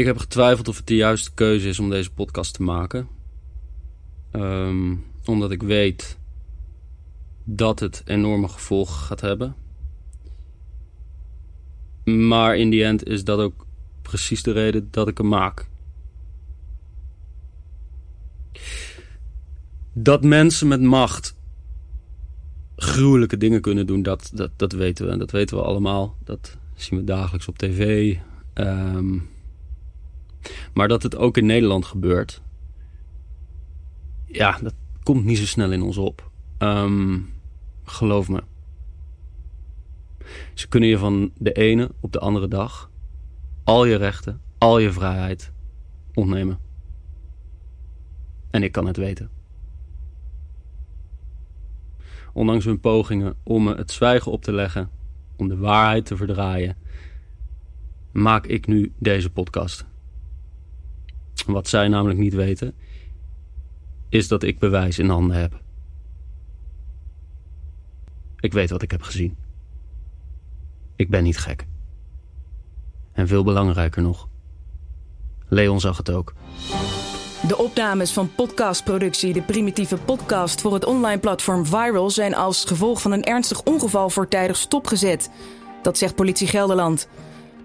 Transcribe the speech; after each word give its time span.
Ik 0.00 0.06
heb 0.06 0.18
getwijfeld 0.18 0.68
of 0.68 0.76
het 0.76 0.86
de 0.86 0.96
juiste 0.96 1.30
keuze 1.34 1.68
is 1.68 1.78
om 1.78 1.90
deze 1.90 2.12
podcast 2.12 2.54
te 2.54 2.62
maken. 2.62 3.08
Ehm, 4.30 4.94
omdat 5.24 5.50
ik 5.50 5.62
weet 5.62 6.18
dat 7.44 7.80
het 7.80 8.02
enorme 8.04 8.48
gevolgen 8.48 8.94
gaat 8.94 9.20
hebben. 9.20 9.54
Maar 12.04 12.56
in 12.56 12.70
die 12.70 12.84
end 12.84 13.06
is 13.06 13.24
dat 13.24 13.38
ook 13.38 13.66
precies 14.02 14.42
de 14.42 14.52
reden 14.52 14.88
dat 14.90 15.08
ik 15.08 15.18
hem 15.18 15.28
maak. 15.28 15.68
Dat 19.92 20.24
mensen 20.24 20.68
met 20.68 20.80
macht 20.80 21.36
gruwelijke 22.76 23.36
dingen 23.36 23.60
kunnen 23.60 23.86
doen, 23.86 24.02
dat, 24.02 24.32
dat, 24.56 24.72
weten 24.72 25.06
we. 25.06 25.12
En 25.12 25.18
dat 25.18 25.30
weten 25.30 25.56
we 25.56 25.62
allemaal. 25.62 26.16
Dat 26.24 26.56
zien 26.74 26.98
we 26.98 27.04
dagelijks 27.04 27.48
op 27.48 27.58
tv. 27.58 28.16
Ehm, 28.52 29.18
maar 30.74 30.88
dat 30.88 31.02
het 31.02 31.16
ook 31.16 31.36
in 31.36 31.46
Nederland 31.46 31.84
gebeurt, 31.84 32.42
ja, 34.26 34.58
dat 34.62 34.74
komt 35.02 35.24
niet 35.24 35.38
zo 35.38 35.46
snel 35.46 35.72
in 35.72 35.82
ons 35.82 35.96
op. 35.96 36.30
Ehm, 36.58 37.18
geloof 37.84 38.28
me. 38.28 38.42
Ze 40.54 40.68
kunnen 40.68 40.88
je 40.88 40.98
van 40.98 41.30
de 41.38 41.52
ene 41.52 41.90
op 42.00 42.12
de 42.12 42.18
andere 42.18 42.48
dag 42.48 42.90
al 43.64 43.84
je 43.84 43.96
rechten, 43.96 44.40
al 44.58 44.78
je 44.78 44.92
vrijheid 44.92 45.52
ontnemen. 46.14 46.58
En 48.50 48.62
ik 48.62 48.72
kan 48.72 48.86
het 48.86 48.96
weten. 48.96 49.30
Ondanks 52.32 52.64
hun 52.64 52.80
pogingen 52.80 53.34
om 53.42 53.64
me 53.64 53.74
het 53.74 53.90
zwijgen 53.90 54.32
op 54.32 54.42
te 54.42 54.52
leggen, 54.52 54.90
om 55.36 55.48
de 55.48 55.56
waarheid 55.56 56.06
te 56.06 56.16
verdraaien, 56.16 56.76
maak 58.12 58.46
ik 58.46 58.66
nu 58.66 58.92
deze 58.98 59.30
podcast. 59.30 59.89
Wat 61.46 61.68
zij 61.68 61.88
namelijk 61.88 62.18
niet 62.18 62.34
weten, 62.34 62.74
is 64.08 64.28
dat 64.28 64.42
ik 64.42 64.58
bewijs 64.58 64.98
in 64.98 65.08
handen 65.08 65.36
heb. 65.36 65.60
Ik 68.40 68.52
weet 68.52 68.70
wat 68.70 68.82
ik 68.82 68.90
heb 68.90 69.02
gezien. 69.02 69.36
Ik 70.96 71.10
ben 71.10 71.22
niet 71.22 71.38
gek. 71.38 71.66
En 73.12 73.28
veel 73.28 73.44
belangrijker 73.44 74.02
nog, 74.02 74.28
Leon 75.48 75.80
zag 75.80 75.96
het 75.96 76.10
ook. 76.10 76.34
De 77.46 77.56
opnames 77.58 78.12
van 78.12 78.34
podcastproductie 78.34 79.32
De 79.32 79.42
Primitieve 79.42 79.96
Podcast 79.96 80.60
voor 80.60 80.74
het 80.74 80.84
online 80.84 81.20
platform 81.20 81.66
Viral 81.66 82.10
zijn 82.10 82.34
als 82.34 82.64
gevolg 82.64 83.00
van 83.00 83.12
een 83.12 83.24
ernstig 83.24 83.62
ongeval 83.62 84.10
voortijdig 84.10 84.56
stopgezet. 84.56 85.30
Dat 85.82 85.98
zegt 85.98 86.14
politie 86.14 86.46
Gelderland. 86.46 87.08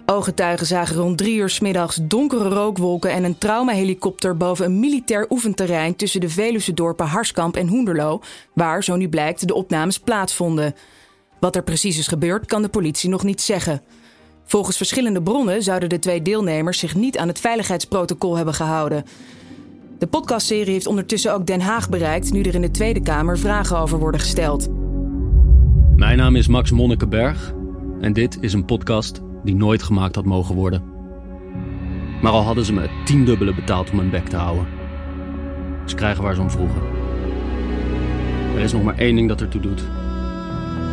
Ooggetuigen 0.06 0.66
zagen 0.66 0.96
rond 0.96 1.18
drie 1.18 1.36
uur 1.36 1.58
middags 1.62 2.00
donkere 2.02 2.50
rookwolken 2.50 3.12
en 3.12 3.24
een 3.24 3.38
traumahelikopter 3.38 4.38
boven 4.38 4.66
een 4.66 4.80
militair 4.80 5.26
oefenterrein 5.30 5.96
tussen 5.96 6.22
de 6.22 6.30
Veluwse 6.30 6.74
dorpen 6.74 7.06
Harskamp 7.06 7.56
en 7.56 7.68
Hoenderloo, 7.68 8.22
waar, 8.54 8.84
zo 8.84 8.96
nu 8.96 9.10
blijkt, 9.10 9.48
de 9.48 9.54
opnames 9.54 10.00
plaatsvonden. 10.00 10.76
Wat 11.40 11.56
er 11.56 11.64
precies 11.64 11.98
is 11.98 12.08
gebeurd, 12.08 12.46
kan 12.46 12.62
de 12.62 12.70
politie 12.70 13.10
nog 13.10 13.24
niet 13.24 13.42
zeggen. 13.42 13.82
Volgens 14.46 14.78
verschillende 14.78 15.22
bronnen 15.22 15.64
zouden 15.64 15.90
de 15.90 16.00
twee 16.00 16.22
deelnemers 16.22 16.80
zich 16.80 16.96
niet 16.96 17.18
aan 17.18 17.28
het 17.28 17.40
veiligheidsprotocol 17.40 18.36
hebben 18.36 18.54
gehouden. 18.54 19.06
De 19.98 20.08
podcastserie 20.08 20.74
heeft 20.74 20.88
ondertussen 20.88 21.34
ook 21.34 21.46
Den 21.46 21.62
Haag 21.62 21.90
bereikt, 21.90 22.32
nu 22.32 22.42
er 22.42 22.56
in 22.56 22.62
de 22.62 22.72
Tweede 22.72 23.02
Kamer 23.02 23.40
vragen 23.40 23.78
over 23.78 24.00
worden 24.00 24.20
gesteld. 24.20 24.68
Mijn 25.96 26.18
naam 26.18 26.36
is 26.36 26.48
Max 26.48 26.72
Monnikenberg 26.72 27.54
en 28.02 28.14
dit 28.14 28.38
is 28.42 28.54
een 28.54 28.66
podcast 28.66 29.22
die 29.46 29.56
nooit 29.56 29.84
gemaakt 29.84 30.16
had 30.16 30.26
mogen 30.26 30.56
worden. 30.56 30.84
Maar 32.22 32.32
al 32.32 32.42
hadden 32.42 32.66
ze 32.66 32.74
me 32.74 32.82
het 32.82 33.06
tiendubbele 33.06 33.56
betaald 33.56 33.90
om 33.90 33.96
mijn 33.96 34.10
bek 34.10 34.28
te 34.28 34.36
houden. 34.36 34.68
Ze 35.86 35.96
krijgen 35.96 36.24
waar 36.24 36.36
ze 36.36 36.42
om 36.42 36.50
vroegen. 36.50 36.82
Er 38.56 38.62
is 38.62 38.72
nog 38.72 38.84
maar 38.84 38.98
één 38.98 39.16
ding 39.16 39.28
dat 39.28 39.42
ertoe 39.42 39.62
doet. 39.62 39.84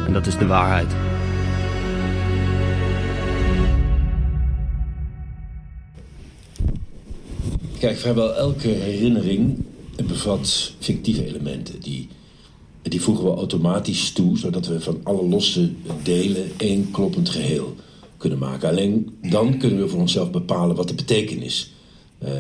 En 0.07 0.13
dat 0.13 0.27
is 0.27 0.39
de 0.39 0.47
waarheid. 0.47 0.95
Kijk, 7.79 7.97
vrijwel 7.97 8.35
elke 8.35 8.69
herinnering 8.69 9.65
bevat 10.07 10.75
fictieve 10.79 11.27
elementen. 11.27 11.81
Die, 11.81 12.09
die 12.83 13.01
voegen 13.01 13.25
we 13.25 13.31
automatisch 13.31 14.13
toe, 14.13 14.39
zodat 14.39 14.67
we 14.67 14.81
van 14.81 15.01
alle 15.03 15.29
losse 15.29 15.73
delen 16.03 16.51
één 16.57 16.91
kloppend 16.91 17.29
geheel 17.29 17.77
kunnen 18.23 18.39
maken. 18.39 18.69
Alleen 18.69 19.19
dan 19.23 19.59
kunnen 19.59 19.79
we 19.79 19.89
voor 19.89 20.01
onszelf 20.01 20.31
bepalen 20.31 20.77
wat 20.77 20.89
de 20.89 20.95
betekenis, 20.95 21.73
uh, 22.25 22.31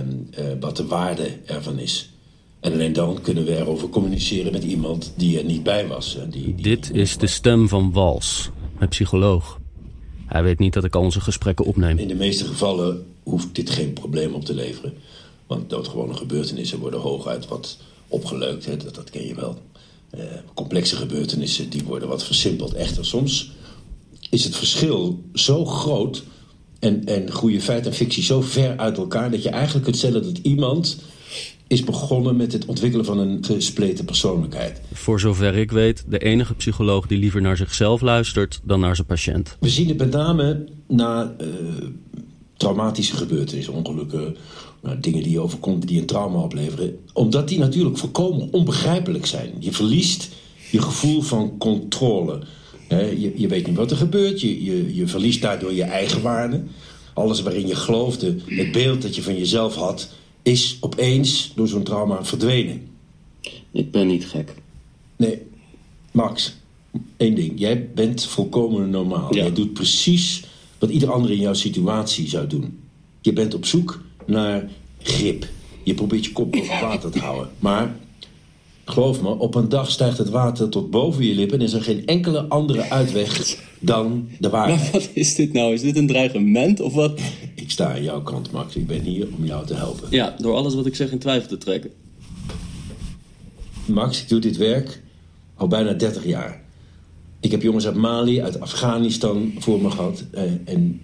wat 0.60 0.76
de 0.76 0.86
waarde 0.86 1.38
ervan 1.44 1.78
is. 1.78 2.10
En 2.60 2.72
alleen 2.72 2.92
dan 2.92 3.20
kunnen 3.22 3.44
we 3.44 3.56
erover 3.56 3.88
communiceren 3.88 4.52
met 4.52 4.64
iemand 4.64 5.12
die 5.16 5.38
er 5.38 5.44
niet 5.44 5.62
bij 5.62 5.86
was. 5.86 6.18
Die, 6.30 6.54
die 6.54 6.62
Dit 6.62 6.90
is 6.94 7.16
de 7.16 7.26
stem 7.26 7.68
van 7.68 7.92
Wals, 7.92 8.50
mijn 8.78 8.88
psycholoog. 8.88 9.60
Hij 10.26 10.42
weet 10.42 10.58
niet 10.58 10.72
dat 10.72 10.84
ik 10.84 10.94
al 10.94 11.02
onze 11.02 11.20
gesprekken 11.20 11.64
opneem. 11.64 11.98
In 11.98 12.08
de 12.08 12.14
meeste 12.14 12.44
gevallen 12.44 13.06
hoeft 13.22 13.54
dit 13.54 13.70
geen 13.70 13.92
probleem 13.92 14.34
op 14.34 14.44
te 14.44 14.54
leveren. 14.54 14.94
Want 15.46 15.70
doodgewone 15.70 16.14
gebeurtenissen 16.14 16.78
worden 16.78 17.00
hooguit 17.00 17.48
wat 17.48 17.78
opgeleukt. 18.08 18.66
Hè? 18.66 18.76
Dat, 18.76 18.94
dat 18.94 19.10
ken 19.10 19.26
je 19.26 19.34
wel. 19.34 19.58
Uh, 20.14 20.22
complexe 20.54 20.96
gebeurtenissen 20.96 21.70
die 21.70 21.84
worden 21.84 22.08
wat 22.08 22.24
versimpeld. 22.24 22.74
Echter, 22.74 23.04
soms 23.04 23.52
is 24.32 24.44
het 24.44 24.56
verschil 24.56 25.22
zo 25.34 25.64
groot... 25.64 26.22
en, 26.78 27.04
en 27.04 27.32
goede 27.32 27.60
feit 27.60 27.86
en 27.86 27.94
fictie 27.94 28.22
zo 28.22 28.40
ver 28.40 28.76
uit 28.76 28.96
elkaar... 28.96 29.30
dat 29.30 29.42
je 29.42 29.48
eigenlijk 29.48 29.84
kunt 29.84 29.96
stellen 29.96 30.22
dat 30.22 30.38
iemand 30.42 30.98
is 31.66 31.84
begonnen 31.84 32.36
met 32.36 32.52
het 32.52 32.64
ontwikkelen 32.64 33.04
van 33.04 33.18
een 33.18 33.44
gespleten 33.44 34.04
persoonlijkheid. 34.04 34.80
Voor 34.92 35.20
zover 35.20 35.54
ik 35.54 35.70
weet, 35.70 36.04
de 36.08 36.18
enige 36.18 36.54
psycholoog 36.54 37.06
die 37.06 37.18
liever 37.18 37.40
naar 37.40 37.56
zichzelf 37.56 38.00
luistert 38.00 38.60
dan 38.64 38.80
naar 38.80 38.94
zijn 38.94 39.06
patiënt. 39.06 39.56
We 39.60 39.68
zien 39.68 39.88
het 39.88 39.98
met 39.98 40.10
name 40.10 40.64
na 40.88 41.34
uh, 41.40 41.46
traumatische 42.56 43.16
gebeurtenissen, 43.16 43.74
ongelukken, 43.74 44.36
nou, 44.82 45.00
dingen 45.00 45.22
die 45.22 45.32
je 45.32 45.40
overkomt 45.40 45.88
die 45.88 46.00
een 46.00 46.06
trauma 46.06 46.38
opleveren. 46.38 46.98
Omdat 47.12 47.48
die 47.48 47.58
natuurlijk 47.58 47.98
volkomen 47.98 48.52
onbegrijpelijk 48.52 49.26
zijn. 49.26 49.52
Je 49.58 49.72
verliest 49.72 50.28
je 50.70 50.82
gevoel 50.82 51.22
van 51.22 51.58
controle. 51.58 52.42
Je, 52.96 53.32
je, 53.36 53.48
weet 53.48 53.66
niet 53.66 53.76
wat 53.76 53.90
er 53.90 53.96
gebeurt, 53.96 54.40
je, 54.40 54.64
je, 54.64 54.94
je 54.94 55.06
verliest 55.06 55.42
daardoor 55.42 55.72
je 55.72 55.82
eigen 55.82 56.22
waarde. 56.22 56.62
Alles 57.14 57.42
waarin 57.42 57.66
je 57.66 57.74
geloofde, 57.74 58.36
het 58.46 58.72
beeld 58.72 59.02
dat 59.02 59.14
je 59.14 59.22
van 59.22 59.38
jezelf 59.38 59.74
had 59.74 60.10
is 60.42 60.76
opeens 60.80 61.52
door 61.54 61.68
zo'n 61.68 61.82
trauma 61.82 62.24
verdwenen. 62.24 62.88
Ik 63.72 63.90
ben 63.90 64.06
niet 64.06 64.26
gek. 64.26 64.54
Nee, 65.16 65.42
Max, 66.10 66.54
één 67.16 67.34
ding. 67.34 67.52
Jij 67.56 67.90
bent 67.94 68.24
volkomen 68.24 68.90
normaal. 68.90 69.34
Ja. 69.34 69.42
Jij 69.42 69.52
doet 69.52 69.72
precies 69.72 70.44
wat 70.78 70.90
ieder 70.90 71.12
ander 71.12 71.30
in 71.30 71.40
jouw 71.40 71.54
situatie 71.54 72.28
zou 72.28 72.46
doen. 72.46 72.78
Je 73.20 73.32
bent 73.32 73.54
op 73.54 73.64
zoek 73.64 74.02
naar 74.26 74.70
grip. 75.02 75.48
Je 75.82 75.94
probeert 75.94 76.24
je 76.24 76.32
kop 76.32 76.52
boven 76.52 76.80
water 76.80 77.10
te 77.10 77.18
houden. 77.18 77.50
Maar, 77.58 77.96
geloof 78.92 79.22
me, 79.22 79.28
op 79.28 79.54
een 79.54 79.68
dag 79.68 79.90
stijgt 79.90 80.18
het 80.18 80.28
water 80.28 80.68
tot 80.68 80.90
boven 80.90 81.26
je 81.26 81.34
lippen... 81.34 81.58
en 81.58 81.64
is 81.64 81.72
er 81.72 81.82
geen 81.82 82.06
enkele 82.06 82.48
andere 82.48 82.90
uitweg 82.90 83.58
dan 83.78 84.28
de 84.38 84.48
waarheid. 84.48 84.82
Maar 84.82 84.90
wat 84.92 85.10
is 85.14 85.34
dit 85.34 85.52
nou? 85.52 85.72
Is 85.72 85.80
dit 85.80 85.96
een 85.96 86.06
dreigement 86.06 86.80
of 86.80 86.94
wat? 86.94 87.20
Ik 87.54 87.70
sta 87.70 87.92
aan 87.92 88.02
jouw 88.02 88.22
kant, 88.22 88.50
Max. 88.50 88.76
Ik 88.76 88.86
ben 88.86 89.00
hier 89.00 89.28
om 89.38 89.44
jou 89.44 89.66
te 89.66 89.74
helpen. 89.74 90.08
Ja, 90.10 90.34
door 90.38 90.54
alles 90.54 90.74
wat 90.74 90.86
ik 90.86 90.94
zeg 90.94 91.10
in 91.10 91.18
twijfel 91.18 91.48
te 91.48 91.58
trekken. 91.58 91.90
Max, 93.84 94.22
ik 94.22 94.28
doe 94.28 94.40
dit 94.40 94.56
werk 94.56 95.02
al 95.54 95.68
bijna 95.68 95.92
30 95.92 96.26
jaar. 96.26 96.62
Ik 97.40 97.50
heb 97.50 97.62
jongens 97.62 97.86
uit 97.86 97.94
Mali, 97.94 98.42
uit 98.42 98.60
Afghanistan 98.60 99.52
voor 99.58 99.80
me 99.80 99.90
gehad. 99.90 100.24
Eh, 100.30 100.42
en 100.64 101.00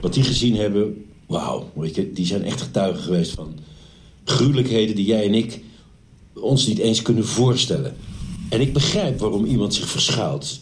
wat 0.00 0.14
die 0.14 0.22
gezien 0.22 0.56
hebben, 0.56 1.04
wauw. 1.26 1.70
Die 2.12 2.26
zijn 2.26 2.44
echt 2.44 2.60
getuigen 2.60 3.02
geweest 3.02 3.30
van 3.30 3.58
gruwelijkheden 4.24 4.96
die 4.96 5.06
jij 5.06 5.24
en 5.24 5.34
ik 5.34 5.60
ons 6.32 6.66
niet 6.66 6.78
eens 6.78 7.02
kunnen 7.02 7.26
voorstellen. 7.26 7.96
En 8.48 8.60
ik 8.60 8.72
begrijp 8.72 9.18
waarom 9.18 9.44
iemand 9.44 9.74
zich 9.74 9.88
verschuilt. 9.88 10.60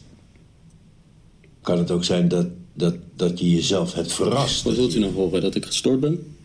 Kan 1.60 1.78
het 1.78 1.90
ook 1.90 2.04
zijn 2.04 2.28
dat, 2.28 2.46
dat, 2.74 2.94
dat 3.16 3.38
je 3.38 3.50
jezelf 3.50 3.92
hebt 3.92 4.12
verrast? 4.12 4.62
Wat 4.62 4.74
wilt 4.74 4.94
u 4.94 4.98
nou 4.98 5.12
horen? 5.12 5.40
Dat 5.40 5.54
ik 5.54 5.64
gestoord 5.64 6.00
ben? 6.00 6.36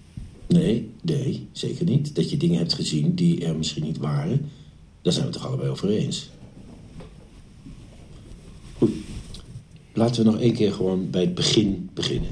Nee, 0.47 0.89
nee, 1.01 1.47
zeker 1.51 1.85
niet. 1.85 2.15
Dat 2.15 2.29
je 2.29 2.37
dingen 2.37 2.57
hebt 2.57 2.73
gezien 2.73 3.15
die 3.15 3.45
er 3.45 3.55
misschien 3.55 3.83
niet 3.83 3.97
waren. 3.97 4.49
Daar 5.01 5.13
zijn 5.13 5.25
we 5.25 5.31
het 5.31 5.41
toch 5.41 5.49
allebei 5.49 5.69
over 5.69 5.89
eens. 5.89 6.29
Goed. 8.77 8.91
Laten 9.93 10.23
we 10.23 10.31
nog 10.31 10.39
één 10.39 10.53
keer 10.53 10.73
gewoon 10.73 11.09
bij 11.09 11.21
het 11.21 11.35
begin 11.35 11.89
beginnen. 11.93 12.29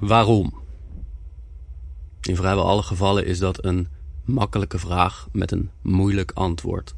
Waarom? 0.00 0.54
In 2.22 2.36
vrijwel 2.36 2.64
alle 2.64 2.82
gevallen 2.82 3.26
is 3.26 3.38
dat 3.38 3.64
een 3.64 3.88
makkelijke 4.28 4.78
vraag 4.78 5.28
met 5.32 5.52
een 5.52 5.70
moeilijk 5.82 6.30
antwoord. 6.34 6.94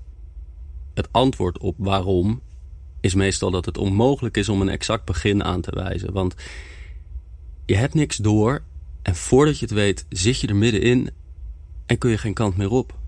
Het 0.95 1.09
antwoord 1.11 1.59
op 1.59 1.75
waarom 1.79 2.41
is 3.01 3.15
meestal 3.15 3.51
dat 3.51 3.65
het 3.65 3.79
onmogelijk 3.79 4.37
is 4.37 4.49
om 4.49 4.61
een 4.61 4.69
exact 4.69 5.05
begin 5.05 5.45
aan 5.45 5.61
te 5.61 5.71
wijzen. 5.75 6.13
Want 6.13 6.35
je 7.67 7.77
hebt 7.77 7.95
niks 7.95 8.17
door 8.17 8.63
En 9.03 9.17
voordat 9.17 9.59
je 9.59 9.65
het 9.65 9.75
weet, 9.75 10.07
zit 10.09 10.41
je 10.41 10.47
er 10.47 10.57
middenin 10.57 11.11
en 11.87 11.99
kun 11.99 12.11
je 12.11 12.19
geen 12.19 12.35
kant 12.35 12.57
meer 12.57 12.71
op. 12.71 12.99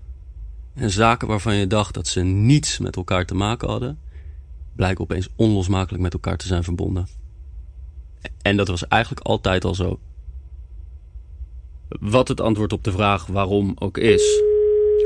En 0.73 0.89
zaken 0.89 1.27
waarvan 1.27 1.55
je 1.55 1.67
dacht 1.67 1.93
dat 1.93 2.07
ze 2.07 2.21
niets 2.21 2.77
met 2.77 2.95
elkaar 2.95 3.25
te 3.25 3.35
maken 3.35 3.69
hadden, 3.69 3.99
blijken 4.75 5.03
opeens 5.03 5.29
onlosmakelijk 5.35 6.03
met 6.03 6.13
elkaar 6.13 6.37
te 6.37 6.47
zijn 6.47 6.63
verbonden. 6.63 7.07
En 8.41 8.57
dat 8.57 8.67
was 8.67 8.87
eigenlijk 8.87 9.25
altijd 9.25 9.65
al 9.65 9.75
zo. 9.75 9.99
Wat 11.89 12.27
het 12.27 12.41
antwoord 12.41 12.73
op 12.73 12.83
de 12.83 12.91
vraag 12.91 13.27
waarom 13.27 13.75
ook 13.79 13.97
is. 13.97 14.43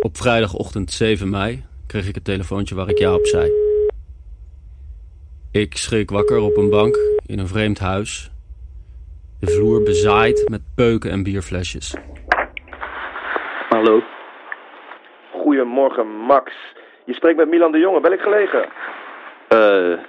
Op 0.02 0.18
vrijdagochtend 0.18 0.92
7 0.92 1.30
mei 1.30 1.64
kreeg 1.88 2.08
ik 2.08 2.16
het 2.16 2.26
telefoontje 2.26 2.76
waar 2.76 2.90
ik 2.90 2.98
ja 2.98 3.14
op 3.14 3.26
zei. 3.26 3.52
Ik 5.52 5.78
schrik 5.78 6.10
wakker 6.10 6.40
op 6.40 6.58
een 6.58 6.70
bank 6.70 6.98
in 7.26 7.40
een 7.40 7.48
vreemd 7.48 7.80
huis. 7.80 8.32
De 9.40 9.48
vloer 9.48 9.84
bezaaid 9.84 10.50
met 10.50 10.62
peuken 10.76 11.12
en 11.12 11.24
bierflesjes. 11.24 11.96
Hallo? 13.70 14.02
Goedemorgen, 15.32 16.08
Max. 16.08 16.54
Je 17.06 17.14
spreekt 17.14 17.38
met 17.38 17.50
Milan 17.50 17.72
de 17.72 17.80
Jonge. 17.80 18.00
Ben 18.00 18.14
ik 18.14 18.20
gelegen? 18.20 18.70
Eh, 19.48 20.00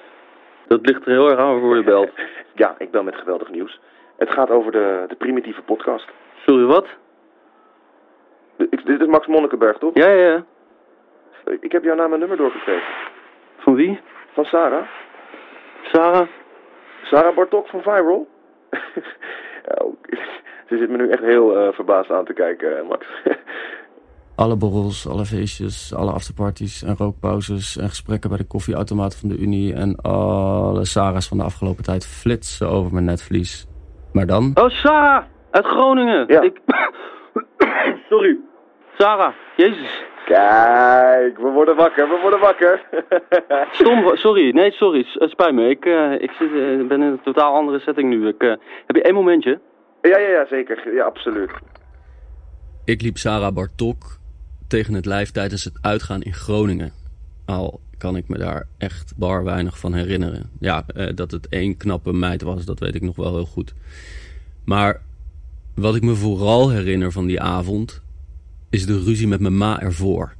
dat 0.68 0.86
ligt 0.86 1.06
er 1.06 1.12
heel 1.12 1.30
erg 1.30 1.38
aan 1.38 1.60
voor 1.60 1.76
je 1.76 1.84
belt. 1.84 2.10
Ja, 2.54 2.74
ik 2.78 2.90
bel 2.90 3.02
met 3.02 3.16
geweldig 3.16 3.50
nieuws. 3.50 3.80
Het 4.16 4.30
gaat 4.30 4.50
over 4.50 4.72
de, 4.72 5.04
de 5.08 5.14
primitieve 5.14 5.62
podcast. 5.62 6.08
Sorry, 6.48 6.64
wat? 6.64 6.86
Ik, 8.70 8.86
dit 8.86 9.00
is 9.00 9.06
Max 9.06 9.26
Monnikenberg, 9.26 9.78
toch? 9.78 9.94
Ja, 9.94 10.08
ja, 10.08 10.26
ja. 10.26 10.44
Ik 11.60 11.72
heb 11.72 11.84
jouw 11.84 11.94
naam 11.94 12.12
en 12.12 12.18
nummer 12.18 12.36
doorgekregen. 12.36 12.88
Van 13.58 13.74
wie? 13.74 14.00
Van 14.34 14.44
Sarah. 14.44 14.86
Sarah? 15.82 16.28
Sarah 17.02 17.36
Bartok 17.36 17.66
van 17.68 17.82
Viral. 17.82 18.26
Oh, 19.78 19.94
Ze 20.68 20.76
zit 20.76 20.90
me 20.90 20.96
nu 20.96 21.10
echt 21.10 21.22
heel 21.22 21.56
eh, 21.58 21.72
verbaasd 21.72 22.10
aan 22.10 22.24
te 22.24 22.32
kijken, 22.32 22.86
Max. 22.86 23.06
Alle 24.36 24.56
borrels, 24.56 25.08
alle 25.08 25.24
feestjes, 25.24 25.94
alle 25.94 26.12
afterparties 26.12 26.82
en 26.82 26.96
rookpauzes 26.96 27.76
en 27.76 27.88
gesprekken 27.88 28.28
bij 28.28 28.38
de 28.38 28.46
koffieautomaat 28.46 29.16
van 29.16 29.28
de 29.28 29.38
Unie 29.38 29.74
en 29.74 29.96
alle 29.96 30.84
Sarah's 30.84 31.28
van 31.28 31.38
de 31.38 31.44
afgelopen 31.44 31.84
tijd 31.84 32.06
flitsen 32.06 32.68
over 32.68 32.92
mijn 32.92 33.04
netvlies. 33.04 33.66
Maar 34.12 34.26
dan, 34.26 34.50
Oh, 34.54 34.68
Sarah! 34.68 35.24
Uit 35.50 35.66
Groningen! 35.66 36.24
Ja. 36.26 36.40
Ik... 36.40 36.60
Sorry. 38.10 38.38
Sarah, 38.98 39.32
jezus. 39.56 40.06
Kijk, 40.24 41.38
we 41.38 41.48
worden 41.48 41.76
wakker, 41.76 42.08
we 42.08 42.18
worden 42.22 42.40
wakker. 42.40 42.82
Stom, 43.72 44.16
sorry. 44.16 44.50
Nee, 44.54 44.70
sorry. 44.70 45.06
Het 45.12 45.30
spijt 45.30 45.54
me. 45.54 45.68
Ik, 45.68 45.84
eh, 45.84 46.12
ik 46.12 46.30
zit, 46.30 46.48
eh, 46.48 46.86
ben 46.86 46.90
in 46.90 47.02
een 47.02 47.20
totaal 47.22 47.54
andere 47.54 47.78
setting 47.78 48.08
nu. 48.08 48.28
Ik, 48.28 48.42
eh, 48.42 48.48
heb 48.86 48.96
je 48.96 49.02
één 49.02 49.14
momentje? 49.14 49.60
ja, 50.02 50.18
ja, 50.18 50.28
ja, 50.28 50.46
zeker. 50.46 50.94
Ja, 50.94 51.04
absoluut. 51.04 51.50
ik 52.84 53.02
liep 53.02 53.16
Sarah 53.16 53.54
Bartok 53.54 54.18
tegen 54.68 54.94
het 54.94 55.06
lijf 55.06 55.30
tijdens 55.30 55.64
het 55.64 55.78
uitgaan 55.82 56.22
in 56.22 56.32
Groningen. 56.32 56.92
Al 57.46 57.80
kan 57.98 58.16
ik 58.16 58.28
me 58.28 58.38
daar 58.38 58.66
echt 58.78 59.12
bar 59.16 59.44
weinig 59.44 59.78
van 59.78 59.94
herinneren. 59.94 60.50
Ja, 60.60 60.84
eh, 60.86 61.14
dat 61.14 61.30
het 61.30 61.48
één 61.48 61.76
knappe 61.76 62.12
meid 62.12 62.42
was, 62.42 62.64
dat 62.64 62.78
weet 62.78 62.94
ik 62.94 63.02
nog 63.02 63.16
wel 63.16 63.34
heel 63.34 63.44
goed. 63.44 63.74
Maar 64.64 65.00
wat 65.80 65.96
ik 65.96 66.02
me 66.02 66.14
vooral 66.14 66.70
herinner 66.70 67.12
van 67.12 67.26
die 67.26 67.40
avond... 67.40 68.02
is 68.70 68.86
de 68.86 69.02
ruzie 69.02 69.28
met 69.28 69.40
mijn 69.40 69.56
ma 69.56 69.80
ervoor. 69.80 70.36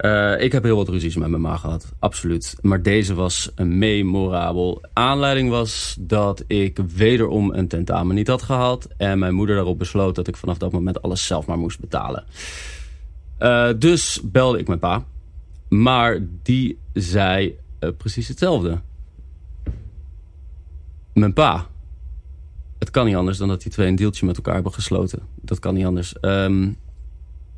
Eh, 0.00 0.40
ik 0.40 0.52
heb 0.52 0.62
heel 0.62 0.76
wat 0.76 0.88
ruzies 0.88 1.16
met 1.16 1.28
mijn 1.28 1.42
ma 1.42 1.56
gehad, 1.56 1.92
absoluut. 1.98 2.56
Maar 2.60 2.82
deze 2.82 3.14
was 3.14 3.50
memorabel. 3.56 4.82
Aanleiding 4.92 5.50
was 5.50 5.96
dat 6.00 6.44
ik 6.46 6.78
wederom 6.94 7.52
een 7.52 7.68
tentamen 7.68 8.14
niet 8.14 8.26
had 8.26 8.42
gehad. 8.42 8.88
En 8.96 9.18
mijn 9.18 9.34
moeder 9.34 9.54
daarop 9.54 9.78
besloot 9.78 10.14
dat 10.14 10.28
ik 10.28 10.36
vanaf 10.36 10.58
dat 10.58 10.72
moment 10.72 11.02
alles 11.02 11.26
zelf 11.26 11.46
maar 11.46 11.58
moest 11.58 11.80
betalen. 11.80 12.24
Eh, 13.38 13.68
dus 13.78 14.20
belde 14.24 14.58
ik 14.58 14.66
mijn 14.66 14.78
pa. 14.78 15.04
Maar 15.68 16.18
die 16.42 16.78
zei 16.92 17.58
eh, 17.78 17.90
precies 17.96 18.28
hetzelfde. 18.28 18.80
Mijn 21.12 21.32
pa. 21.32 21.66
Het 22.80 22.90
kan 22.90 23.06
niet 23.06 23.16
anders 23.16 23.38
dan 23.38 23.48
dat 23.48 23.62
die 23.62 23.72
twee 23.72 23.88
een 23.88 23.96
deeltje 23.96 24.26
met 24.26 24.36
elkaar 24.36 24.54
hebben 24.54 24.72
gesloten. 24.72 25.22
Dat 25.34 25.58
kan 25.58 25.74
niet 25.74 25.84
anders. 25.84 26.20
Ehm, 26.20 26.68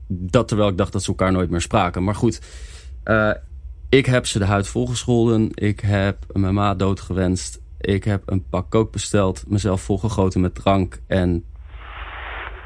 dat 0.08 0.48
terwijl 0.48 0.68
ik 0.68 0.76
dacht 0.76 0.92
dat 0.92 1.02
ze 1.02 1.08
elkaar 1.08 1.32
nooit 1.32 1.50
meer 1.50 1.60
spraken. 1.60 2.04
Maar 2.04 2.14
goed, 2.14 2.40
eh, 3.04 3.32
ik 3.88 4.06
heb 4.06 4.26
ze 4.26 4.38
de 4.38 4.44
huid 4.44 4.68
volgescholden. 4.68 5.50
Ik 5.54 5.80
heb 5.80 6.16
mijn 6.32 6.54
ma 6.54 6.74
doodgewenst. 6.74 7.60
Ik 7.80 8.04
heb 8.04 8.22
een 8.26 8.48
pak 8.50 8.70
kook 8.70 8.92
besteld. 8.92 9.44
Mezelf 9.48 9.80
volgegoten 9.82 10.40
met 10.40 10.54
drank. 10.54 11.00
En 11.06 11.44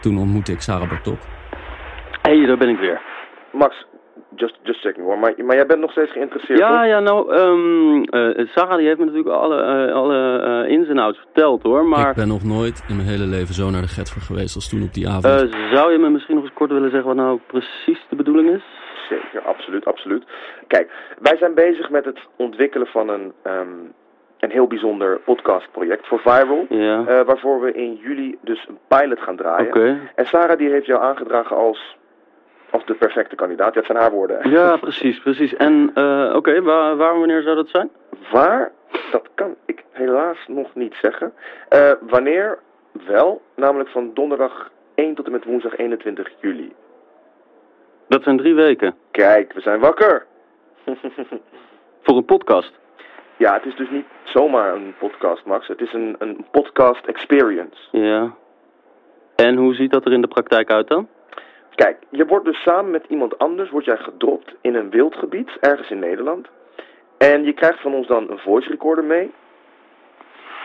toen 0.01 0.19
ontmoette 0.19 0.53
ik 0.53 0.61
Sarah 0.61 0.89
Bartok. 0.89 1.19
Hey, 2.23 2.47
daar 2.47 2.59
ben 2.59 2.69
ik 2.69 2.79
weer. 2.79 3.01
Max, 3.53 3.87
just, 4.35 4.59
just 4.63 4.81
checking 4.81 5.07
hoor. 5.07 5.19
Maar, 5.19 5.35
maar 5.45 5.57
jij 5.57 5.67
bent 5.67 5.81
nog 5.81 5.91
steeds 5.91 6.13
geïnteresseerd, 6.13 6.59
Ja, 6.59 6.85
ja, 6.85 7.01
nou, 7.01 7.35
ehm, 7.35 8.03
eh, 8.03 8.47
Sarah 8.55 8.77
die 8.77 8.87
heeft 8.87 8.99
me 8.99 9.05
natuurlijk 9.05 9.35
alle, 9.37 9.61
eh, 9.63 9.95
alle 9.95 10.39
eh, 10.65 10.73
ins 10.73 10.89
en 10.89 10.99
outs 10.99 11.19
verteld 11.19 11.63
hoor. 11.63 11.85
Maar 11.85 12.11
Ik 12.11 12.17
ben 12.17 12.29
nog 12.29 12.45
nooit 12.45 12.85
in 12.89 12.97
mijn 12.97 13.09
hele 13.09 13.27
leven 13.27 13.55
zo 13.55 13.71
naar 13.71 13.81
de 13.83 13.89
Getver 13.89 14.21
geweest 14.21 14.55
als 14.55 14.69
toen 14.69 14.83
op 14.83 14.95
die 14.95 15.09
avond. 15.09 15.55
zou 15.73 15.93
je 15.93 15.99
me 15.99 16.09
misschien 16.11 16.35
nog 16.35 16.45
eens 16.45 16.53
kort 16.55 16.71
willen 16.71 16.91
zeggen 16.91 17.09
wat 17.09 17.17
nou 17.17 17.41
precies 17.47 18.07
de 18.09 18.17
bedoeling 18.17 18.51
is? 18.51 18.63
Zeker, 19.09 19.43
absoluut, 19.43 19.85
absoluut. 19.85 20.25
Kijk, 20.67 20.91
wij 21.19 21.37
zijn 21.37 21.55
bezig 21.55 21.91
met 21.91 22.05
het 22.05 22.19
ontwikkelen 22.37 22.87
van 22.87 23.09
een, 23.09 23.33
ehm, 23.43 23.69
een 24.39 24.51
heel 24.51 24.67
bijzonder 24.67 25.19
podcastproject 25.25 26.07
voor 26.07 26.21
Viral. 26.21 26.67
Ja. 26.69 27.05
eh, 27.07 27.27
waarvoor 27.27 27.61
we 27.61 27.73
in 27.73 27.95
juli 27.95 28.39
dus 28.41 28.65
een 28.69 28.79
pilot 28.89 29.21
gaan 29.21 29.37
draaien. 29.37 29.67
Oké. 29.67 29.99
En 30.15 30.27
Sarah 30.27 30.59
die 30.59 30.71
heeft 30.71 30.87
jou 30.87 31.03
aangedragen 31.03 31.57
als, 31.57 31.97
als 32.71 32.85
de 32.87 32.95
perfecte 32.95 33.37
kandidaat. 33.37 33.75
Dat 33.75 33.85
zijn 33.85 33.99
haar 33.99 34.11
woorden. 34.11 34.51
Ja, 34.51 34.77
precies, 34.77 35.21
precies. 35.21 35.57
En, 35.57 35.91
eh, 35.95 36.33
oké, 36.35 36.63
waar, 36.63 36.97
waar 36.97 37.19
wanneer 37.19 37.43
zou 37.43 37.57
dat 37.57 37.69
zijn? 37.69 37.91
Waar? 38.33 38.73
Dat 39.11 39.29
kan 39.35 39.55
ik 39.65 39.85
helaas 39.91 40.39
nog 40.47 40.75
niet 40.75 40.95
zeggen. 41.03 41.33
Eh, 41.69 41.93
wanneer? 42.01 42.59
Wel, 43.07 43.43
namelijk 43.55 43.91
van 43.91 44.11
donderdag 44.15 44.71
1 44.95 45.15
tot 45.15 45.27
en 45.27 45.33
met 45.33 45.45
woensdag 45.45 45.77
21 45.77 46.31
juli. 46.41 46.73
Dat 48.09 48.23
zijn 48.23 48.37
drie 48.37 48.55
weken. 48.55 48.95
Kijk, 49.11 49.53
we 49.53 49.61
zijn 49.61 49.81
wakker. 49.81 50.27
Voor 52.03 52.17
een 52.17 52.25
podcast. 52.25 52.73
ja, 53.37 53.55
het 53.55 53.65
is 53.65 53.77
dus 53.77 53.91
niet 53.91 54.07
zomaar 54.25 54.75
een 54.75 54.95
podcast, 54.99 55.45
Max. 55.45 55.67
Het 55.67 55.81
is 55.81 55.93
een, 55.93 56.17
een 56.19 56.47
podcast 56.51 57.07
experience. 57.07 57.79
Ja. 57.91 58.35
En 59.37 59.57
hoe 59.57 59.75
ziet 59.75 59.91
dat 59.91 60.05
er 60.05 60.13
in 60.13 60.21
de 60.21 60.29
praktijk 60.29 60.71
uit 60.71 60.89
dan? 60.89 61.09
Kijk, 61.77 61.97
je 62.11 62.27
wordt 62.27 62.45
dus 62.45 62.63
samen 62.63 62.91
met 62.91 63.05
iemand 63.09 63.39
anders 63.39 63.71
word 63.71 63.85
jij 63.85 63.97
gedropt 63.97 64.55
in 64.61 64.75
een 64.75 64.91
wildgebied, 64.91 65.51
ergens 65.61 65.91
in 65.91 65.99
Nederland. 65.99 66.49
En 67.19 67.45
je 67.45 67.53
krijgt 67.53 67.81
van 67.81 67.95
ons 67.95 68.07
dan 68.07 68.31
een 68.31 68.39
voice 68.39 68.69
recorder 68.69 69.05
mee. 69.05 69.33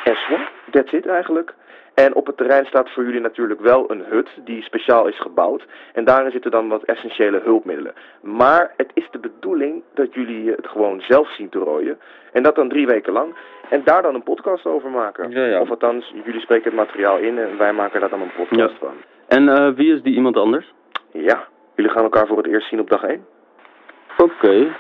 En 0.03 0.15
swap, 0.15 0.51
that's 0.71 0.91
it 0.91 1.05
eigenlijk. 1.07 1.53
En 1.93 2.15
op 2.15 2.25
het 2.25 2.37
terrein 2.37 2.65
staat 2.65 2.89
voor 2.89 3.03
jullie 3.03 3.19
natuurlijk 3.21 3.59
wel 3.59 3.91
een 3.91 4.03
hut 4.09 4.29
die 4.43 4.63
speciaal 4.63 5.07
is 5.07 5.19
gebouwd. 5.19 5.65
En 5.93 6.05
daarin 6.05 6.31
zitten 6.31 6.51
dan 6.51 6.67
wat 6.67 6.83
essentiële 6.83 7.39
hulpmiddelen. 7.43 7.93
Maar 8.21 8.73
het 8.77 8.91
is 8.93 9.07
de 9.11 9.19
bedoeling 9.19 9.83
dat 9.93 10.13
jullie 10.13 10.51
het 10.51 10.67
gewoon 10.67 11.01
zelf 11.01 11.29
zien 11.31 11.49
te 11.49 11.59
rooien. 11.59 11.99
En 12.33 12.43
dat 12.43 12.55
dan 12.55 12.69
drie 12.69 12.85
weken 12.87 13.13
lang. 13.13 13.35
En 13.69 13.81
daar 13.83 14.01
dan 14.01 14.15
een 14.15 14.23
podcast 14.23 14.65
over 14.65 14.89
maken. 14.89 15.31
Ja, 15.31 15.45
ja. 15.45 15.59
Of 15.61 15.69
althans, 15.69 16.13
jullie 16.25 16.41
spreken 16.41 16.65
het 16.65 16.73
materiaal 16.89 17.17
in 17.17 17.37
en 17.39 17.57
wij 17.57 17.73
maken 17.73 17.99
daar 17.99 18.09
dan 18.09 18.21
een 18.21 18.33
podcast 18.37 18.71
Ja. 18.71 18.77
van. 18.79 18.93
En 19.27 19.49
eh, 19.49 19.73
wie 19.75 19.93
is 19.93 20.01
die 20.01 20.15
iemand 20.15 20.37
anders? 20.37 20.73
Ja, 21.11 21.47
jullie 21.75 21.91
gaan 21.91 22.03
elkaar 22.03 22.27
voor 22.27 22.37
het 22.37 22.47
eerst 22.47 22.67
zien 22.67 22.79
op 22.79 22.89
dag 22.89 23.03
1. 23.03 23.25
Oké. 24.17 24.75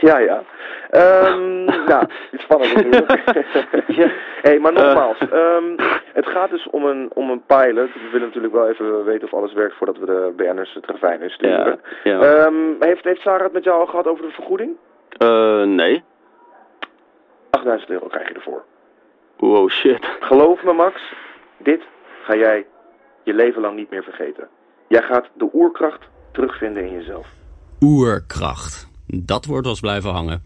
Ja, 0.00 0.18
ja. 0.18 0.42
Ehm 0.90 1.64
nou, 1.90 2.06
spannend 2.32 2.74
natuurlijk. 2.74 3.22
Ja. 3.86 4.08
hey, 4.42 4.58
maar 4.58 4.72
nogmaals, 4.72 5.18
ehm, 5.18 5.76
het 6.12 6.26
gaat 6.26 6.50
dus 6.50 6.68
om 6.70 6.84
een, 6.84 7.10
om 7.14 7.30
een 7.30 7.42
pilot. 7.46 7.92
We 7.92 8.08
willen 8.12 8.26
natuurlijk 8.26 8.54
wel 8.54 8.68
even 8.68 9.04
weten 9.04 9.24
of 9.24 9.34
alles 9.34 9.52
werkt 9.52 9.76
voordat 9.76 9.98
we 9.98 10.06
de 10.06 10.32
BN'ers 10.36 10.74
het 10.74 10.86
ravijn 10.86 11.22
in 11.22 11.30
sturen. 11.30 11.80
Ja, 12.02 12.12
ja. 12.12 12.20
Ehm, 12.20 12.54
heeft, 12.80 13.04
heeft 13.04 13.20
Sarah 13.20 13.42
het 13.42 13.52
met 13.52 13.64
jou 13.64 13.80
al 13.80 13.86
gehad 13.86 14.06
over 14.06 14.24
de 14.24 14.32
vergoeding? 14.32 14.76
Eh, 15.18 15.62
nee. 15.62 16.02
8000 17.50 17.90
euro 17.90 18.06
krijg 18.06 18.28
je 18.28 18.34
ervoor. 18.34 18.64
Wow, 19.36 19.70
shit. 19.70 20.06
Geloof 20.20 20.62
me 20.62 20.72
Max, 20.72 21.14
dit 21.56 21.82
ga 22.22 22.34
jij 22.34 22.66
je 23.22 23.34
leven 23.34 23.60
lang 23.60 23.76
niet 23.76 23.90
meer 23.90 24.02
vergeten. 24.02 24.48
Jij 24.94 25.02
gaat 25.02 25.28
de 25.34 25.48
oerkracht 25.52 26.02
terugvinden 26.32 26.84
in 26.84 26.92
jezelf. 26.92 27.26
Oerkracht. 27.80 28.88
Dat 29.06 29.44
woord 29.44 29.66
was 29.66 29.80
blijven 29.80 30.10
hangen. 30.10 30.42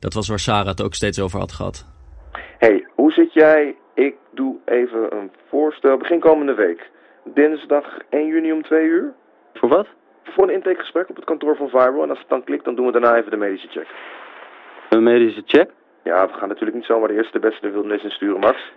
Dat 0.00 0.14
was 0.14 0.28
waar 0.28 0.38
Sarah 0.38 0.66
het 0.66 0.82
ook 0.82 0.94
steeds 0.94 1.20
over 1.20 1.38
had 1.38 1.52
gehad. 1.52 1.86
hey, 2.58 2.86
hoe 2.94 3.12
zit 3.12 3.32
jij? 3.32 3.76
Ik 3.94 4.14
doe 4.34 4.56
even 4.64 5.16
een 5.16 5.30
voorstel. 5.48 5.96
Begin 5.96 6.20
komende 6.20 6.54
week. 6.54 6.90
Dinsdag 7.24 7.84
1 8.10 8.26
juni 8.26 8.52
om 8.52 8.62
2 8.62 8.86
uur. 8.86 9.12
Voor 9.54 9.68
wat? 9.68 9.86
Voor 10.24 10.44
een 10.44 10.54
intakegesprek 10.54 11.08
op 11.08 11.16
het 11.16 11.24
kantoor 11.24 11.56
van 11.56 11.68
Viral. 11.68 12.02
En 12.02 12.10
als 12.10 12.18
het 12.18 12.28
dan 12.28 12.44
klikt, 12.44 12.64
dan 12.64 12.74
doen 12.74 12.86
we 12.86 12.92
daarna 12.92 13.16
even 13.16 13.30
de 13.30 13.36
medische 13.36 13.68
check. 13.68 13.88
Een 14.90 15.02
medische 15.02 15.42
check? 15.46 15.70
Ja, 16.02 16.26
we 16.26 16.32
gaan 16.32 16.48
natuurlijk 16.48 16.76
niet 16.76 16.86
zomaar 16.86 17.08
de 17.08 17.14
eerste 17.14 17.40
de 17.40 17.46
beste 17.48 17.66
de 17.66 17.72
wildernis 17.72 18.02
insturen, 18.02 18.40
Max. 18.40 18.72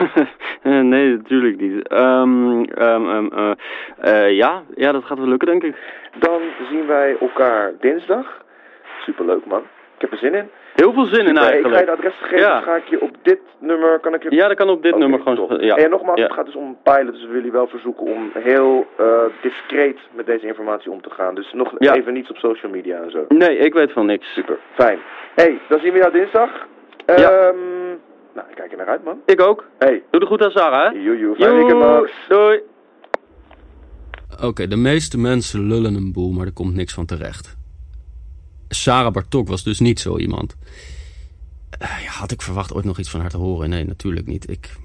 nee, 0.62 1.16
natuurlijk 1.16 1.60
niet. 1.60 1.92
Um, 1.92 2.64
ja, 4.28 4.62
ja, 4.74 4.92
dat 4.92 5.04
gaat 5.04 5.18
wel 5.18 5.28
lukken, 5.28 5.48
denk 5.48 5.62
ik. 5.62 5.76
Dan 6.18 6.40
zien 6.70 6.86
wij 6.86 7.16
elkaar 7.20 7.72
dinsdag. 7.80 8.44
Superleuk, 9.04 9.46
man. 9.46 9.62
Ik 9.94 10.00
heb 10.00 10.12
er 10.12 10.18
zin 10.18 10.34
in. 10.34 10.50
Heel 10.74 10.92
veel 10.92 11.04
zin 11.04 11.26
in 11.26 11.36
eigenlijk. 11.36 11.66
Ik 11.66 11.72
ga 11.72 11.78
je 11.78 11.90
het 11.90 11.98
adres 11.98 12.14
geven, 12.20 12.38
ja. 12.38 12.60
ga 12.60 12.76
ik 12.76 12.86
je 12.86 13.00
op 13.00 13.16
dit 13.22 13.40
nummer... 13.58 13.98
Kan 13.98 14.14
ik 14.14 14.22
je... 14.22 14.34
Ja, 14.34 14.48
dat 14.48 14.56
kan 14.56 14.68
op 14.68 14.82
dit 14.82 14.96
nummer 14.96 15.20
gewoon. 15.20 15.60
Ja. 15.60 15.76
En 15.76 15.90
nogmaals, 15.90 16.20
het 16.20 16.32
gaat 16.32 16.46
dus 16.46 16.54
om 16.54 16.66
een 16.66 16.76
pilot, 16.82 17.12
dus 17.12 17.22
we 17.22 17.28
willen 17.28 17.44
je 17.44 17.52
wel 17.52 17.66
verzoeken 17.66 18.06
om 18.06 18.30
heel 18.38 18.86
uh, 19.00 19.06
discreet 19.42 19.98
met 20.10 20.26
deze 20.26 20.46
informatie 20.46 20.90
om 20.90 21.02
te 21.02 21.10
gaan. 21.10 21.34
Dus 21.34 21.52
nog 21.52 21.78
even 21.78 22.12
niets 22.12 22.30
op 22.30 22.36
social 22.36 22.72
media 22.72 23.00
en 23.02 23.10
zo. 23.10 23.24
Nee, 23.28 23.56
ik 23.56 23.74
weet 23.74 23.92
van 23.92 24.06
niks. 24.06 24.32
Super, 24.32 24.58
fijn. 24.74 24.98
hey, 25.34 25.60
dan 25.68 25.80
zien 25.80 25.92
we 25.92 25.98
jou 25.98 26.12
dinsdag. 26.12 26.50
Ja. 27.06 27.52
Nou, 28.34 28.48
ik 28.48 28.54
kijk 28.54 28.70
er 28.70 28.76
naar 28.76 28.86
uit, 28.86 29.04
man. 29.04 29.18
Ik 29.26 29.40
ook. 29.40 29.64
Hey. 29.78 30.02
Doe 30.10 30.20
de 30.20 30.26
goed 30.26 30.42
aan 30.42 30.50
Sarah, 30.50 30.92
hè? 30.92 30.98
Joe, 30.98 31.34
Fijn 31.36 31.54
weekend, 31.54 31.78
Max. 31.78 32.12
Doei. 32.28 32.60
Oké, 34.40 34.68
de 34.68 34.76
meeste 34.76 35.18
mensen 35.18 35.66
lullen 35.66 35.94
een 35.94 36.12
boel, 36.12 36.30
maar 36.32 36.46
er 36.46 36.52
komt 36.52 36.74
niks 36.74 36.92
van 36.92 37.06
terecht. 37.06 37.56
Sarah 38.68 39.12
Bartok 39.12 39.48
was 39.48 39.62
dus 39.62 39.80
niet 39.80 40.00
zo 40.00 40.18
iemand. 40.18 40.56
Uh, 41.82 42.02
ja, 42.02 42.10
had 42.10 42.30
ik 42.30 42.42
verwacht 42.42 42.74
ooit 42.74 42.84
nog 42.84 42.98
iets 42.98 43.10
van 43.10 43.20
haar 43.20 43.30
te 43.30 43.36
horen? 43.36 43.70
Nee, 43.70 43.84
natuurlijk 43.84 44.26
niet. 44.26 44.50
Ik, 44.50 44.76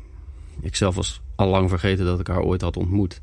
ik 0.62 0.76
zelf 0.76 0.96
was 0.96 1.22
al 1.36 1.48
lang 1.48 1.70
vergeten 1.70 2.06
dat 2.06 2.20
ik 2.20 2.28
haar 2.28 2.42
ooit 2.42 2.62
had 2.62 2.78
ontmoet. 2.78 3.22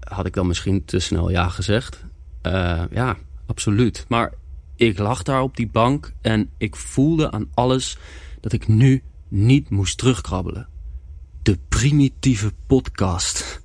Had 0.00 0.26
ik 0.26 0.34
dan 0.34 0.46
misschien 0.46 0.84
te 0.84 0.98
snel 0.98 1.30
ja 1.30 1.48
gezegd? 1.48 2.04
Uh, 2.46 2.82
ja, 2.90 3.16
absoluut. 3.46 4.04
Maar 4.08 4.32
ik 4.76 4.98
lag 4.98 5.22
daar 5.22 5.42
op 5.42 5.56
die 5.56 5.68
bank 5.72 6.12
en 6.22 6.50
ik 6.58 6.76
voelde 6.76 7.30
aan 7.30 7.50
alles 7.54 7.98
dat 8.40 8.52
ik 8.52 8.68
nu 8.68 9.02
niet 9.28 9.70
moest 9.70 9.98
terugkrabbelen. 9.98 10.68
De 11.42 11.58
primitieve 11.68 12.52
podcast. 12.66 13.62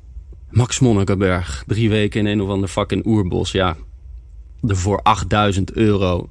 Max 0.49 0.79
Monnikenberg, 0.79 1.63
drie 1.67 1.89
weken 1.89 2.19
in 2.19 2.25
een 2.25 2.41
of 2.41 2.49
ander 2.49 2.69
fucking 2.69 3.05
oerbos, 3.05 3.51
ja. 3.51 3.77
Er 4.67 4.77
voor 4.77 5.01
8000 5.01 5.71
euro. 5.71 6.29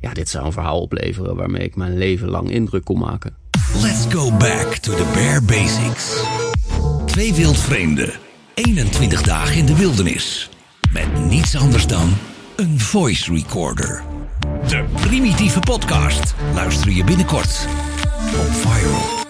Ja, 0.00 0.12
dit 0.12 0.28
zou 0.28 0.46
een 0.46 0.52
verhaal 0.52 0.80
opleveren 0.80 1.36
waarmee 1.36 1.62
ik 1.62 1.76
mijn 1.76 1.98
leven 1.98 2.28
lang 2.28 2.50
indruk 2.50 2.84
kon 2.84 2.98
maken. 2.98 3.36
Let's 3.82 4.06
go 4.08 4.30
back 4.30 4.74
to 4.74 4.94
the 4.94 5.10
bare 5.14 5.42
basics. 5.42 6.22
Twee 7.06 7.34
wildvreemden, 7.34 8.12
21 8.54 9.22
dagen 9.22 9.56
in 9.56 9.66
de 9.66 9.76
wildernis. 9.76 10.50
Met 10.92 11.18
niets 11.28 11.56
anders 11.56 11.86
dan 11.86 12.12
een 12.56 12.80
voice 12.80 13.32
recorder. 13.32 14.17
De 14.68 14.84
primitieve 14.94 15.60
podcast 15.60 16.34
luister 16.54 16.92
je 16.92 17.04
binnenkort 17.04 17.66
op 18.14 18.52
Viral. 18.52 19.26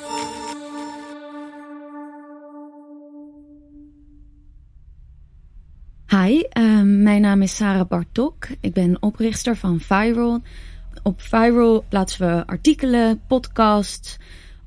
Hi, 6.06 6.40
ehm, 6.40 7.02
mijn 7.02 7.20
naam 7.20 7.42
is 7.42 7.56
Sarah 7.56 7.88
Bartok. 7.88 8.46
Ik 8.60 8.72
ben 8.72 9.02
oprichter 9.02 9.56
van 9.56 9.80
Viral. 9.80 10.42
Op 11.02 11.20
Viral 11.20 11.84
plaatsen 11.88 12.26
we 12.26 12.46
artikelen, 12.46 13.20
podcasts, 13.26 14.18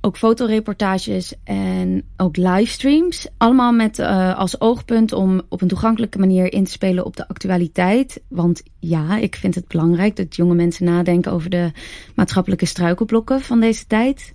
ook 0.01 0.17
fotoreportages 0.17 1.33
en 1.43 2.03
ook 2.17 2.37
livestreams. 2.37 3.27
Allemaal 3.37 3.71
met 3.71 3.99
uh, 3.99 4.37
als 4.37 4.59
oogpunt 4.59 5.13
om 5.13 5.41
op 5.49 5.61
een 5.61 5.67
toegankelijke 5.67 6.19
manier 6.19 6.53
in 6.53 6.63
te 6.63 6.71
spelen 6.71 7.05
op 7.05 7.15
de 7.15 7.27
actualiteit. 7.27 8.21
Want 8.27 8.63
ja, 8.79 9.17
ik 9.17 9.35
vind 9.35 9.55
het 9.55 9.67
belangrijk 9.67 10.15
dat 10.15 10.35
jonge 10.35 10.55
mensen 10.55 10.85
nadenken 10.85 11.31
over 11.31 11.49
de 11.49 11.71
maatschappelijke 12.15 12.65
struikelblokken 12.65 13.41
van 13.41 13.59
deze 13.59 13.87
tijd. 13.87 14.33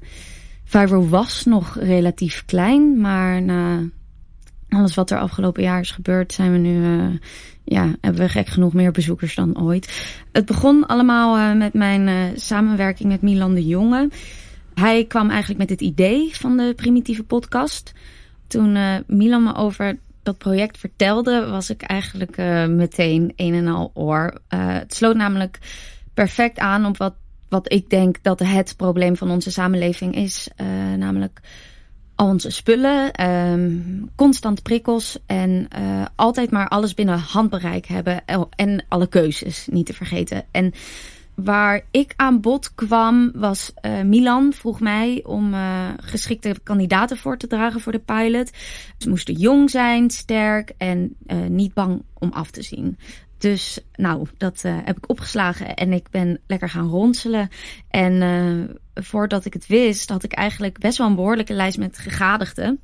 Viral 0.65 1.09
was 1.09 1.45
nog 1.45 1.77
relatief 1.81 2.45
klein, 2.45 3.01
maar 3.01 3.43
na 3.43 3.83
alles 4.69 4.95
wat 4.95 5.11
er 5.11 5.19
afgelopen 5.19 5.63
jaar 5.63 5.81
is 5.81 5.91
gebeurd, 5.91 6.33
zijn 6.33 6.53
we 6.53 6.59
nu, 6.59 6.83
uh, 6.83 7.19
ja, 7.65 7.95
hebben 8.01 8.21
we 8.21 8.29
gek 8.29 8.47
genoeg 8.47 8.73
meer 8.73 8.91
bezoekers 8.91 9.35
dan 9.35 9.63
ooit. 9.63 10.15
Het 10.33 10.47
begon 10.47 10.87
allemaal 10.87 11.39
uh, 11.39 11.59
met 11.59 11.73
mijn 11.73 12.33
samenwerking 12.41 13.09
met 13.09 13.23
Milan 13.23 13.55
de 13.55 13.67
Jonge. 13.67 14.09
Hij 14.81 15.05
kwam 15.05 15.31
eigenlijk 15.31 15.59
met 15.59 15.71
het 15.71 15.81
idee 15.81 16.37
van 16.37 16.57
de 16.57 16.73
primitieve 16.77 17.23
podcast. 17.23 17.93
Toen 18.47 18.79
Milan 19.07 19.43
me 19.43 19.55
over 19.55 19.99
dat 20.23 20.39
project 20.39 20.79
vertelde, 20.79 21.47
was 21.47 21.71
ik 21.71 21.83
eigenlijk 21.83 22.37
meteen 22.69 23.33
een 23.37 23.55
en 23.55 23.69
al 23.69 23.91
oor. 23.95 24.41
het 24.49 24.95
sloot 24.95 25.17
namelijk 25.17 25.59
perfect 26.15 26.59
aan 26.59 26.87
op 26.87 26.97
wat, 26.97 27.15
wat 27.49 27.73
ik 27.73 27.91
denk 27.91 28.17
dat 28.23 28.39
het 28.39 28.75
probleem 28.77 29.17
van 29.17 29.31
onze 29.31 29.51
samenleving 29.51 30.15
is. 30.15 30.49
namelijk 30.97 31.41
al 32.15 32.27
onze 32.27 32.51
spullen, 32.51 33.29
um, 33.31 34.11
constant 34.17 34.63
prikkels 34.63 35.19
en 35.27 35.69
altijd 36.17 36.51
maar 36.51 36.69
alles 36.69 36.95
binnen 36.95 37.19
handbereik 37.19 37.87
hebben 37.87 38.23
en 38.57 38.85
alle 38.89 39.07
keuzes 39.07 39.67
niet 39.71 39.87
te 39.87 39.95
vergeten. 39.95 40.45
En 40.51 40.73
waar 41.37 41.83
ik 41.91 42.13
aan 42.17 42.41
bod 42.41 42.75
kwam 42.75 43.33
was 43.35 43.73
uh, 43.83 44.03
Milan 44.03 44.53
vroeg 44.53 44.81
mij 44.81 45.21
om 45.25 45.55
uh, 45.55 45.89
geschikte 45.97 46.57
kandidaten 46.63 47.17
voor 47.17 47.37
te 47.37 47.47
dragen 47.47 47.81
voor 47.81 47.93
de 47.93 47.99
pilot. 47.99 48.51
Ze 48.99 49.09
moesten 49.09 49.35
jong 49.35 49.71
zijn, 49.71 50.11
sterk 50.11 50.73
en 50.77 51.17
niet 51.49 51.75
bang 51.75 52.03
om 52.15 52.33
af 52.33 52.51
te 52.51 52.63
zien. 52.63 52.97
Dus 53.39 53.79
nou, 53.95 54.27
dat 54.37 54.63
uh, 54.67 54.79
heb 54.85 54.97
ik 54.97 55.11
opgeslagen 55.11 55.75
en 55.75 55.93
ik 55.93 56.11
ben 56.11 56.41
lekker 56.47 56.69
gaan 56.69 56.89
ronselen. 56.89 57.49
En 57.91 58.13
uh, 58.13 58.77
voordat 58.95 59.45
ik 59.45 59.53
het 59.53 59.67
wist, 59.67 60.09
had 60.09 60.23
ik 60.23 60.33
eigenlijk 60.33 60.79
best 60.79 60.99
wel 60.99 61.07
een 61.07 61.15
behoorlijke 61.15 61.53
lijst 61.53 61.79
met 61.79 61.99
gegadigden. 61.99 62.81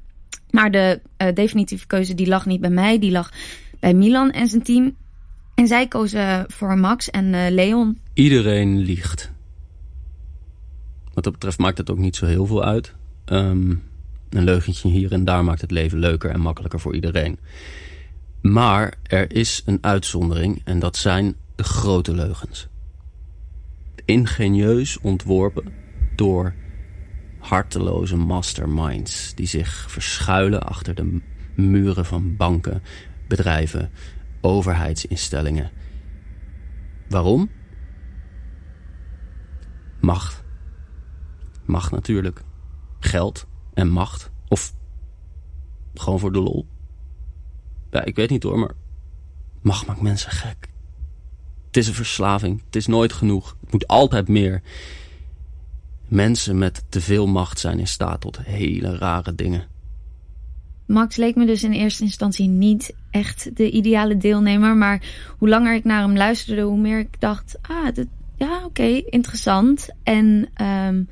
Maar 0.50 0.70
de 0.70 1.00
uh, 1.18 1.28
definitieve 1.34 1.86
keuze 1.86 2.14
die 2.14 2.28
lag 2.28 2.46
niet 2.46 2.60
bij 2.60 2.70
mij, 2.70 2.98
die 2.98 3.10
lag 3.10 3.32
bij 3.80 3.94
Milan 3.94 4.30
en 4.30 4.48
zijn 4.48 4.62
team. 4.62 4.96
En 5.54 5.66
zij 5.66 5.88
kozen 5.88 6.44
voor 6.48 6.78
Max 6.78 7.10
en 7.10 7.54
Leon. 7.54 7.98
Iedereen 8.14 8.78
liegt. 8.78 9.32
Wat 11.12 11.24
dat 11.24 11.32
betreft 11.32 11.58
maakt 11.58 11.78
het 11.78 11.90
ook 11.90 11.98
niet 11.98 12.16
zo 12.16 12.26
heel 12.26 12.46
veel 12.46 12.64
uit. 12.64 12.94
Um, 13.26 13.82
een 14.28 14.44
leugentje 14.44 14.88
hier 14.88 15.12
en 15.12 15.24
daar 15.24 15.44
maakt 15.44 15.60
het 15.60 15.70
leven 15.70 15.98
leuker 15.98 16.30
en 16.30 16.40
makkelijker 16.40 16.80
voor 16.80 16.94
iedereen. 16.94 17.38
Maar 18.40 18.94
er 19.02 19.34
is 19.34 19.62
een 19.66 19.78
uitzondering 19.80 20.60
en 20.64 20.78
dat 20.78 20.96
zijn 20.96 21.34
de 21.54 21.64
grote 21.64 22.14
leugens. 22.14 22.68
Ingenieus 24.04 24.98
ontworpen 24.98 25.72
door 26.16 26.54
harteloze 27.38 28.16
masterminds 28.16 29.34
die 29.34 29.46
zich 29.46 29.90
verschuilen 29.90 30.62
achter 30.62 30.94
de 30.94 31.20
muren 31.54 32.04
van 32.04 32.36
banken, 32.36 32.82
bedrijven, 33.28 33.90
overheidsinstellingen. 34.40 35.70
Waarom? 37.08 37.50
Macht. 40.02 40.42
Macht 41.64 41.90
natuurlijk. 41.90 42.42
Geld 43.00 43.46
en 43.74 43.88
macht. 43.88 44.30
Of 44.48 44.74
gewoon 45.94 46.18
voor 46.18 46.32
de 46.32 46.40
lol. 46.40 46.66
Ja, 47.90 48.04
ik 48.04 48.16
weet 48.16 48.30
niet 48.30 48.42
hoor, 48.42 48.58
maar 48.58 48.72
macht 49.60 49.86
maakt 49.86 50.00
mensen 50.00 50.30
gek. 50.30 50.68
Het 51.66 51.76
is 51.76 51.88
een 51.88 51.94
verslaving. 51.94 52.62
Het 52.64 52.76
is 52.76 52.86
nooit 52.86 53.12
genoeg. 53.12 53.56
Het 53.60 53.72
moet 53.72 53.86
altijd 53.86 54.28
meer. 54.28 54.62
Mensen 56.08 56.58
met 56.58 56.84
te 56.88 57.00
veel 57.00 57.26
macht 57.26 57.58
zijn 57.58 57.78
in 57.78 57.88
staat 57.88 58.20
tot 58.20 58.38
hele 58.38 58.96
rare 58.96 59.34
dingen. 59.34 59.66
Max 60.86 61.16
leek 61.16 61.36
me 61.36 61.46
dus 61.46 61.62
in 61.62 61.72
eerste 61.72 62.02
instantie 62.02 62.48
niet 62.48 62.94
echt 63.10 63.56
de 63.56 63.70
ideale 63.70 64.16
deelnemer. 64.16 64.76
Maar 64.76 65.02
hoe 65.38 65.48
langer 65.48 65.74
ik 65.74 65.84
naar 65.84 66.02
hem 66.02 66.16
luisterde, 66.16 66.62
hoe 66.62 66.78
meer 66.78 66.98
ik 66.98 67.20
dacht: 67.20 67.58
ah, 67.62 67.94
dit, 67.94 68.08
ja, 68.42 68.64
oké, 68.64 69.02
interessant. 69.06 69.88
En 70.02 70.24
um, 70.60 71.08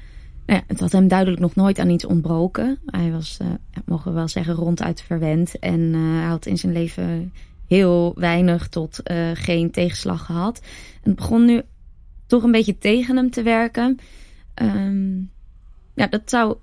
nou 0.46 0.58
ja, 0.58 0.62
het 0.66 0.80
had 0.80 0.92
hem 0.92 1.08
duidelijk 1.08 1.40
nog 1.40 1.54
nooit 1.54 1.78
aan 1.78 1.90
iets 1.90 2.04
ontbroken. 2.04 2.78
Hij 2.86 3.10
was, 3.12 3.38
uh, 3.42 3.48
mogen 3.84 4.10
we 4.10 4.16
wel 4.16 4.28
zeggen, 4.28 4.54
ronduit 4.54 5.02
verwend. 5.02 5.58
En 5.58 5.80
uh, 5.80 6.18
hij 6.18 6.28
had 6.28 6.46
in 6.46 6.58
zijn 6.58 6.72
leven 6.72 7.32
heel 7.66 8.12
weinig 8.16 8.68
tot 8.68 9.00
uh, 9.10 9.30
geen 9.34 9.70
tegenslag 9.70 10.26
gehad. 10.26 10.60
En 11.02 11.10
het 11.10 11.14
begon 11.14 11.44
nu 11.44 11.62
toch 12.26 12.42
een 12.42 12.52
beetje 12.52 12.78
tegen 12.78 13.16
hem 13.16 13.30
te 13.30 13.42
werken. 13.42 13.98
Um, 14.54 15.30
ja, 15.94 16.06
dat 16.06 16.22
zou 16.24 16.56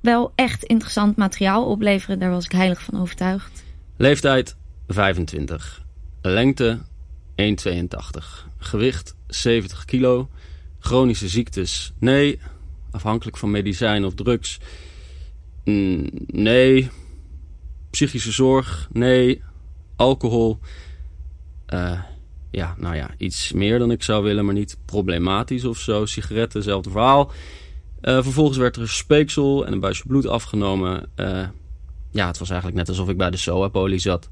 wel 0.00 0.32
echt 0.34 0.62
interessant 0.62 1.16
materiaal 1.16 1.66
opleveren. 1.66 2.18
Daar 2.18 2.30
was 2.30 2.44
ik 2.44 2.52
heilig 2.52 2.82
van 2.82 3.00
overtuigd. 3.00 3.64
Leeftijd 3.96 4.56
25. 4.86 5.84
Lengte 6.22 6.78
1,82. 7.40 8.46
Gewicht 8.58 9.16
70 9.26 9.84
kilo. 9.84 10.28
Chronische 10.78 11.28
ziektes? 11.28 11.92
Nee. 11.98 12.40
Afhankelijk 12.90 13.36
van 13.36 13.50
medicijn 13.50 14.04
of 14.04 14.14
drugs? 14.14 14.58
Mm, 15.64 16.08
nee. 16.26 16.90
Psychische 17.90 18.32
zorg? 18.32 18.88
Nee. 18.92 19.42
Alcohol? 19.96 20.58
Uh, 21.74 22.00
ja, 22.50 22.74
nou 22.78 22.96
ja, 22.96 23.10
iets 23.18 23.52
meer 23.52 23.78
dan 23.78 23.90
ik 23.90 24.02
zou 24.02 24.24
willen, 24.24 24.44
maar 24.44 24.54
niet 24.54 24.78
problematisch 24.84 25.64
of 25.64 25.78
zo. 25.78 26.06
Sigaretten, 26.06 26.58
hetzelfde 26.58 26.90
verhaal. 26.90 27.30
Uh, 28.02 28.22
vervolgens 28.22 28.58
werd 28.58 28.76
er 28.76 28.88
speeksel 28.88 29.66
en 29.66 29.72
een 29.72 29.80
buisje 29.80 30.06
bloed 30.06 30.26
afgenomen. 30.26 31.08
Uh, 31.16 31.48
ja, 32.10 32.26
het 32.26 32.38
was 32.38 32.50
eigenlijk 32.50 32.78
net 32.78 32.88
alsof 32.88 33.08
ik 33.08 33.16
bij 33.16 33.30
de 33.30 33.36
SOA-poli 33.36 33.98
zat. 33.98 34.30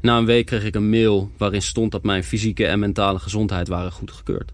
Na 0.00 0.18
een 0.18 0.24
week 0.24 0.46
kreeg 0.46 0.64
ik 0.64 0.74
een 0.74 0.90
mail 0.90 1.30
waarin 1.36 1.62
stond 1.62 1.92
dat 1.92 2.02
mijn 2.02 2.24
fysieke 2.24 2.66
en 2.66 2.78
mentale 2.78 3.18
gezondheid 3.18 3.68
waren 3.68 3.92
goedgekeurd. 3.92 4.52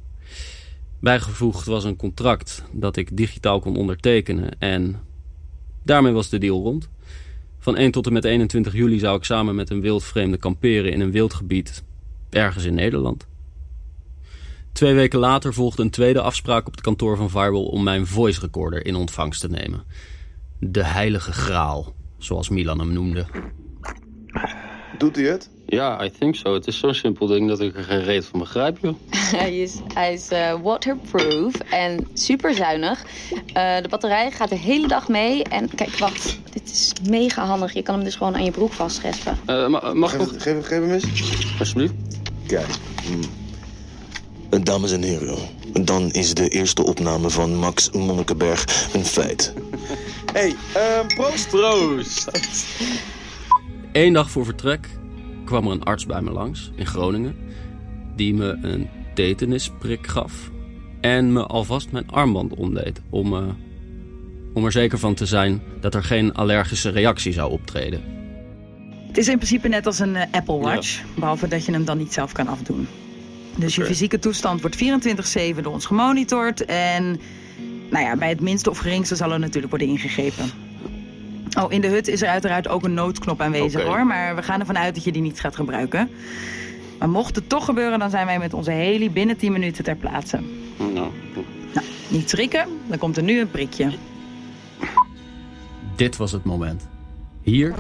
Bijgevoegd 1.01 1.67
was 1.67 1.85
een 1.85 1.97
contract 1.97 2.65
dat 2.73 2.97
ik 2.97 3.17
digitaal 3.17 3.61
kon 3.61 3.77
ondertekenen 3.77 4.59
en 4.59 5.01
daarmee 5.83 6.13
was 6.13 6.29
de 6.29 6.39
deal 6.39 6.63
rond. 6.63 6.89
Van 7.59 7.77
1 7.77 7.91
tot 7.91 8.07
en 8.07 8.13
met 8.13 8.25
21 8.25 8.73
juli 8.73 8.99
zou 8.99 9.17
ik 9.17 9.25
samen 9.25 9.55
met 9.55 9.71
een 9.71 9.81
wildvreemde 9.81 10.37
kamperen 10.37 10.93
in 10.93 11.01
een 11.01 11.11
wildgebied 11.11 11.85
ergens 12.31 12.65
in 12.65 12.75
Nederland. 12.75 13.27
Twee 14.73 14.95
weken 14.95 15.19
later 15.19 15.55
volgde 15.55 15.83
een 15.83 15.91
tweede 15.91 16.21
afspraak 16.21 16.67
op 16.67 16.73
het 16.73 16.81
kantoor 16.81 17.17
van 17.17 17.31
Viral 17.31 17.65
om 17.65 17.83
mijn 17.83 18.07
voice 18.07 18.41
recorder 18.41 18.87
in 18.87 18.95
ontvangst 18.95 19.41
te 19.41 19.49
nemen. 19.49 19.85
De 20.59 20.85
heilige 20.85 21.33
graal, 21.33 21.95
zoals 22.19 22.49
Milan 22.49 22.79
hem 22.79 22.93
noemde. 22.93 23.27
Doet 24.99 25.17
hij 25.17 25.25
het? 25.25 25.49
Ja, 25.67 26.05
I 26.05 26.11
think 26.19 26.37
so. 26.37 26.55
Het 26.55 26.67
is 26.67 26.79
zo'n 26.79 26.95
simpel 26.95 27.27
ding 27.27 27.49
dat 27.49 27.61
ik 27.61 27.77
er 27.77 27.85
geen 27.85 28.03
reet 28.03 28.25
van 28.25 28.39
begrijp, 28.39 28.79
joh. 28.83 28.95
hij 29.37 29.59
is, 29.59 29.75
hij 29.95 30.13
is 30.13 30.33
uh, 30.33 30.55
waterproof 30.63 31.55
en 31.71 32.09
super 32.15 32.55
zuinig. 32.55 33.05
Uh, 33.33 33.77
de 33.83 33.89
batterij 33.89 34.31
gaat 34.31 34.49
de 34.49 34.59
hele 34.59 34.89
dag 34.89 35.09
mee. 35.09 35.45
En 35.45 35.75
kijk, 35.75 35.99
wacht. 35.99 36.39
Dit 36.53 36.71
is 36.71 36.93
mega 37.09 37.45
handig. 37.45 37.73
Je 37.73 37.83
kan 37.83 37.95
hem 37.95 38.05
dus 38.05 38.15
gewoon 38.15 38.35
aan 38.35 38.45
je 38.45 38.51
broek 38.51 38.73
vastschespen. 38.73 39.39
Uh, 39.47 39.67
ma 39.67 39.93
mag 39.95 40.11
geef, 40.11 40.33
ik... 40.33 40.41
Geef, 40.43 40.67
geef 40.67 40.81
hem 40.81 40.91
eens. 40.91 41.05
Alsjeblieft. 41.59 41.95
Kijk. 42.47 42.69
Mm. 43.11 44.65
Dames 44.65 44.93
en 44.93 45.03
heren, 45.03 45.39
dan 45.73 46.11
is 46.11 46.35
de 46.35 46.49
eerste 46.49 46.85
opname 46.85 47.31
van 47.31 47.55
Max 47.55 47.91
Monnikenberg 47.91 48.89
een 48.93 49.05
feit. 49.05 49.53
hey, 50.33 50.55
uh, 50.77 51.07
proost! 51.07 51.49
Proost! 51.49 52.29
Eén 53.97 54.13
dag 54.13 54.31
voor 54.31 54.45
vertrek 54.45 54.89
kwam 55.45 55.67
er 55.67 55.73
een 55.73 55.83
arts 55.83 56.07
bij 56.07 56.21
me 56.23 56.31
langs 56.31 56.71
in 56.75 56.87
Groningen. 56.87 57.37
Die 58.17 58.35
me 58.35 58.59
een 58.63 58.89
tetanisprik 59.15 60.07
gaf. 60.07 60.51
En 61.01 61.33
me 61.33 61.47
alvast 61.47 61.91
mijn 61.91 62.11
armband 62.11 62.55
omdeed. 62.55 63.01
Om, 63.11 63.33
uh, 63.33 63.43
om 64.55 64.65
er 64.65 64.73
zeker 64.73 64.99
van 64.99 65.15
te 65.15 65.27
zijn 65.27 65.63
dat 65.81 65.95
er 65.95 66.05
geen 66.05 66.35
allergische 66.35 66.91
reactie 66.91 67.33
zou 67.33 67.51
optreden. 67.51 68.03
Het 69.07 69.17
is 69.17 69.29
in 69.29 69.37
principe 69.37 69.69
net 69.69 69.87
als 69.87 69.99
een 69.99 70.15
uh, 70.15 70.23
Apple 70.31 70.59
Watch. 70.59 71.03
Behalve 71.15 71.49
dat 71.49 71.65
je 71.65 71.73
hem 71.73 71.85
dan 71.85 71.99
niet 71.99 72.13
zelf 72.13 72.33
kan 72.33 72.49
afdoen. 72.49 72.89
Dus 73.55 73.75
je 73.75 73.85
fysieke 73.85 74.19
toestand 74.19 74.61
wordt 74.61 74.85
24-7 75.59 75.63
door 75.63 75.73
ons 75.73 75.87
gemonitord. 75.87 76.65
En 76.65 77.21
nou 77.91 78.05
ja, 78.05 78.17
bij 78.17 78.29
het 78.29 78.41
minste 78.41 78.71
of 78.71 78.79
geringste 78.79 79.17
zal 79.17 79.33
er 79.33 79.39
natuurlijk 79.39 79.71
worden 79.71 79.89
ingegrepen. 79.89 80.66
Oh, 81.57 81.73
in 81.73 81.81
de 81.81 81.89
hut 81.89 82.09
is 82.09 82.23
er 82.23 82.29
uiteraard 82.29 82.69
ook 82.69 82.85
een 82.85 82.95
noodknop 82.95 83.41
aanwezig 83.41 83.83
hoor. 83.83 84.07
Maar 84.07 84.37
we 84.37 84.43
gaan 84.43 84.61
ervan 84.61 84.79
uit 84.79 84.95
dat 84.95 85.05
je 85.05 85.13
die 85.13 85.23
niet 85.23 85.41
gaat 85.41 85.57
gebruiken. 85.57 86.11
Maar 86.99 87.09
mocht 87.09 87.37
het 87.37 87.49
toch 87.49 87.65
gebeuren, 87.65 87.99
dan 87.99 88.11
zijn 88.11 88.27
wij 88.27 88.39
met 88.39 88.55
onze 88.55 88.71
heli 88.71 89.11
binnen 89.11 89.37
10 89.37 89.53
minuten 89.53 89.85
ter 89.85 89.97
plaatse. 89.97 90.41
Nou, 90.79 91.11
Nou, 91.75 91.87
niet 92.09 92.31
schrikken, 92.31 92.69
dan 92.89 92.99
komt 92.99 93.17
er 93.17 93.23
nu 93.23 93.41
een 93.41 93.51
prikje. 93.51 93.91
Dit 95.97 96.17
was 96.17 96.33
het 96.33 96.45
moment. 96.45 96.89
Hier, 97.43 97.75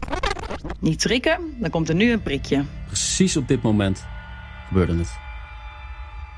Niet 0.81 1.03
schrikken, 1.03 1.39
dan 1.59 1.71
komt 1.71 1.89
er 1.89 1.95
nu 1.95 2.13
een 2.13 2.23
prikje. 2.23 2.65
precies 2.87 3.37
op 3.37 3.49
dit 3.49 3.63
moment, 3.63 4.07
gebeurde 4.69 4.97
het. 4.97 5.17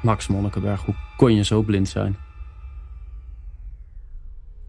Max 0.03 0.27
Monnikenberg, 0.27 0.85
hoe 0.85 0.95
kon 1.17 1.35
je 1.35 1.45
zo 1.45 1.63
blind 1.63 1.89
zijn? 1.89 2.17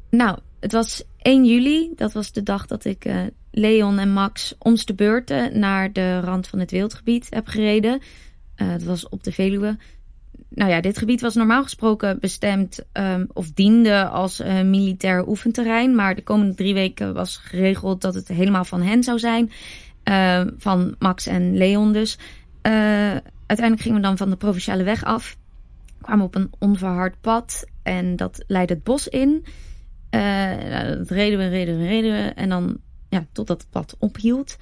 Nou, 0.09 0.37
het 0.59 0.71
was 0.71 1.03
1 1.17 1.45
juli. 1.45 1.91
Dat 1.95 2.13
was 2.13 2.31
de 2.31 2.43
dag 2.43 2.65
dat 2.65 2.85
ik 2.85 3.05
eh, 3.05 3.21
Leon 3.51 3.99
en 3.99 4.11
Max 4.11 4.55
om's 4.57 4.85
de 4.85 4.93
beurten 4.93 5.59
naar 5.59 5.93
de 5.93 6.19
rand 6.19 6.47
van 6.47 6.59
het 6.59 6.71
wildgebied 6.71 7.27
heb 7.29 7.47
gereden. 7.47 8.01
Eh 8.55 8.69
dat 8.69 8.83
was 8.83 9.09
op 9.09 9.23
de 9.23 9.31
Veluwe. 9.31 9.77
Nou 10.49 10.71
ja, 10.71 10.81
dit 10.81 10.97
gebied 10.97 11.21
was 11.21 11.35
normaal 11.35 11.63
gesproken 11.63 12.19
bestemd 12.19 12.85
ehm, 12.91 13.25
of 13.33 13.51
diende 13.51 14.07
als 14.07 14.39
eh, 14.39 14.61
militair 14.61 15.27
oefenterrein. 15.27 15.95
Maar 15.95 16.15
de 16.15 16.23
komende 16.23 16.53
drie 16.53 16.73
weken 16.73 17.13
was 17.13 17.37
geregeld 17.37 18.01
dat 18.01 18.13
het 18.13 18.27
helemaal 18.27 18.65
van 18.65 18.81
hen 18.81 19.03
zou 19.03 19.19
zijn. 19.19 19.51
Eh, 20.03 20.45
van 20.57 20.95
Max 20.99 21.27
en 21.27 21.57
Leon 21.57 21.93
dus. 21.93 22.17
Uiteindelijk 22.61 23.81
gingen 23.81 24.01
we 24.01 24.07
dan 24.07 24.17
van 24.17 24.29
de 24.29 24.35
provinciale 24.35 24.83
weg 24.83 25.03
af. 25.03 25.37
Kwamen 26.01 26.25
op 26.25 26.35
een 26.35 26.51
onverhard 26.59 27.21
pad 27.21 27.65
en 27.83 28.15
dat 28.15 28.43
leidde 28.47 28.73
het 28.73 28.83
bos 28.83 29.07
in. 29.07 29.45
Eh, 30.09 30.19
nou, 30.69 30.97
dat 30.97 31.09
reden 31.09 31.39
we, 31.39 31.47
reden 31.47 31.77
we, 31.77 31.87
reden 31.87 32.11
we. 32.11 32.31
En 32.33 32.49
dan, 32.49 32.77
ja, 33.09 33.25
totdat 33.31 33.61
het 33.61 33.69
pad 33.69 33.95
ophield. 33.99 34.57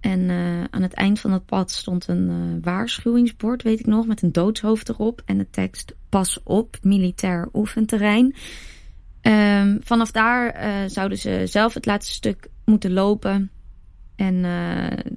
En 0.00 0.30
eh, 0.30 0.64
aan 0.70 0.82
het 0.82 0.92
eind 0.92 1.20
van 1.20 1.32
het 1.32 1.46
pad 1.46 1.70
stond 1.70 2.08
een 2.08 2.28
eh, 2.28 2.64
waarschuwingsbord, 2.64 3.62
weet 3.62 3.80
ik 3.80 3.86
nog, 3.86 4.06
met 4.06 4.22
een 4.22 4.32
doodshoofd 4.32 4.88
erop. 4.88 5.22
En 5.24 5.38
de 5.38 5.50
tekst: 5.50 5.94
Pas 6.08 6.40
op, 6.42 6.76
militair 6.82 7.48
oefenterrein. 7.52 8.34
Ehm, 9.20 9.76
vanaf 9.80 10.10
daar 10.10 10.90
zouden 10.90 11.18
ze 11.18 11.42
zelf 11.44 11.74
het 11.74 11.86
laatste 11.86 12.12
stuk 12.12 12.48
moeten 12.64 12.92
lopen. 12.92 13.50
En 14.16 14.42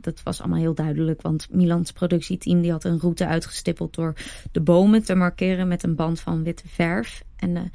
dat 0.02 0.24
was 0.24 0.39
allemaal 0.39 0.60
heel 0.60 0.74
duidelijk, 0.74 1.21
want 1.21 1.48
Milans 1.52 1.91
productieteam 1.91 2.62
die 2.62 2.71
had 2.71 2.84
een 2.84 3.00
route 3.00 3.28
uitgestippeld 3.28 3.95
door 3.95 4.13
de 4.52 4.62
bomen 4.62 5.04
te 5.04 5.15
markeren 5.15 5.67
met 5.67 5.84
een 5.84 5.95
band 5.95 6.19
van 6.19 6.43
witte 6.43 6.67
verf. 6.67 7.24
En 7.36 7.71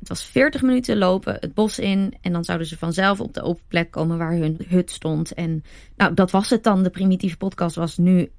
het 0.00 0.08
was 0.08 0.24
40 0.24 0.62
minuten 0.62 0.98
lopen 0.98 1.36
het 1.40 1.54
bos 1.54 1.78
in 1.78 2.14
en 2.20 2.32
dan 2.32 2.44
zouden 2.44 2.66
ze 2.66 2.78
vanzelf 2.78 3.20
op 3.20 3.34
de 3.34 3.42
open 3.42 3.64
plek 3.68 3.90
komen 3.90 4.18
waar 4.18 4.32
hun 4.32 4.64
hut 4.68 4.90
stond. 4.90 5.34
En 5.34 5.64
nou, 5.96 6.14
dat 6.14 6.30
was 6.30 6.50
het 6.50 6.62
dan. 6.62 6.82
De 6.82 6.90
primitieve 6.90 7.36
podcast 7.36 7.76
was 7.76 7.96
nu 7.96 8.32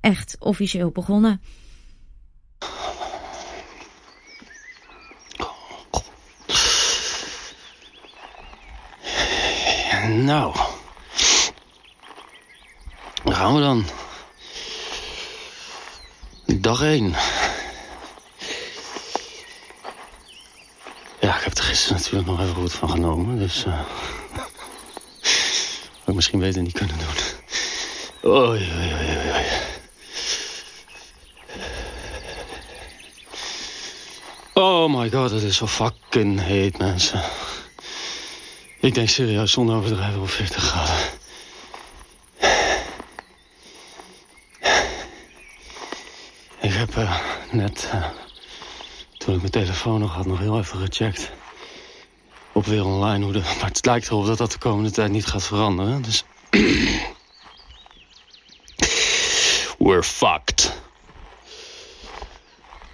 echt 0.00 0.36
officieel 0.38 0.90
begonnen. 0.90 1.40
Nou. 10.08 10.54
Daar 13.24 13.34
gaan 13.34 13.54
we 13.54 13.60
dan. 13.60 13.84
Dag 16.60 16.82
1. 16.82 17.14
Ja, 21.24 21.36
ik 21.36 21.44
heb 21.44 21.58
er 21.58 21.64
gisteren 21.64 21.96
natuurlijk 21.96 22.26
nog 22.26 22.40
even 22.40 22.54
goed 22.54 22.72
van 22.72 22.90
genomen, 22.90 23.38
dus... 23.38 23.64
eh 23.64 23.80
had 25.98 26.08
ik 26.08 26.14
misschien 26.14 26.38
beter 26.38 26.62
niet 26.62 26.72
kunnen 26.72 26.96
doen. 26.98 28.32
Oh 34.54 34.98
my 34.98 35.10
god, 35.10 35.30
het 35.30 35.42
is 35.42 35.56
zo 35.56 35.66
fucking 35.66 36.40
heet, 36.40 36.78
mensen. 36.78 37.22
Ik 38.80 38.94
denk 38.94 39.08
serieus, 39.08 39.52
zonder 39.52 39.76
overdrijven, 39.76 40.20
op 40.20 40.30
40 40.30 40.62
graden. 40.62 40.94
Ik 46.60 46.72
heb 46.72 46.96
eh, 46.96 47.20
net, 47.50 47.88
eh, 47.92 48.06
toen 49.34 49.44
ik 49.44 49.52
mijn 49.52 49.66
telefoon 49.66 50.00
nog 50.00 50.14
had, 50.14 50.26
nog 50.26 50.38
heel 50.38 50.58
even 50.58 50.78
gecheckt. 50.78 51.30
Op 52.52 52.66
weer 52.66 52.84
online 52.84 53.24
hoe 53.24 53.32
de... 53.32 53.38
Maar 53.60 53.68
het 53.68 53.86
lijkt 53.86 54.06
erop 54.06 54.26
dat 54.26 54.38
dat 54.38 54.52
de 54.52 54.58
komende 54.58 54.90
tijd 54.90 55.10
niet 55.10 55.26
gaat 55.26 55.42
veranderen. 55.42 56.02
Dus... 56.02 56.24
We're 59.78 60.02
fucked. 60.02 60.80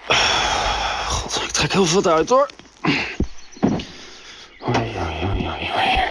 God, 1.08 1.42
ik 1.42 1.50
trek 1.50 1.72
heel 1.72 1.86
veel 1.86 2.04
uit 2.04 2.28
hoor. 2.28 2.48
Oei, 2.84 2.98
oei, 4.68 5.24
oei, 5.24 5.48
oei, 5.48 5.70
oei. 5.76 6.10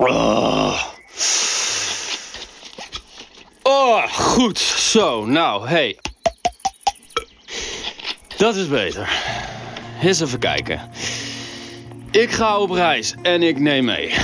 Oh. 0.00 0.78
oh, 3.64 4.27
goed. 4.38 4.58
Zo, 4.58 5.26
nou, 5.26 5.68
hey. 5.68 5.98
Dat 8.36 8.56
is 8.56 8.68
beter. 8.68 9.08
Eens 10.02 10.20
even 10.20 10.38
kijken. 10.38 10.80
Ik 12.10 12.30
ga 12.30 12.58
op 12.58 12.70
reis 12.70 13.14
en 13.22 13.42
ik 13.42 13.58
neem 13.58 13.84
mee. 13.84 14.14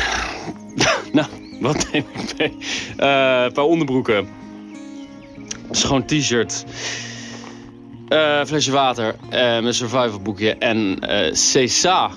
nou, 1.12 1.28
wat 1.60 1.86
neem 1.92 2.04
ik 2.12 2.38
mee? 2.38 2.48
Eh, 2.96 3.42
een 3.44 3.52
paar 3.52 3.64
onderbroeken. 3.64 4.28
Schoon 5.70 6.06
t-shirt. 6.06 6.64
Eh, 8.08 8.44
flesje 8.44 8.70
water. 8.70 9.16
eh 9.30 9.38
mijn 9.38 9.74
survival 9.74 10.20
boekje. 10.20 10.54
En 10.54 10.98
CSA. 11.32 12.10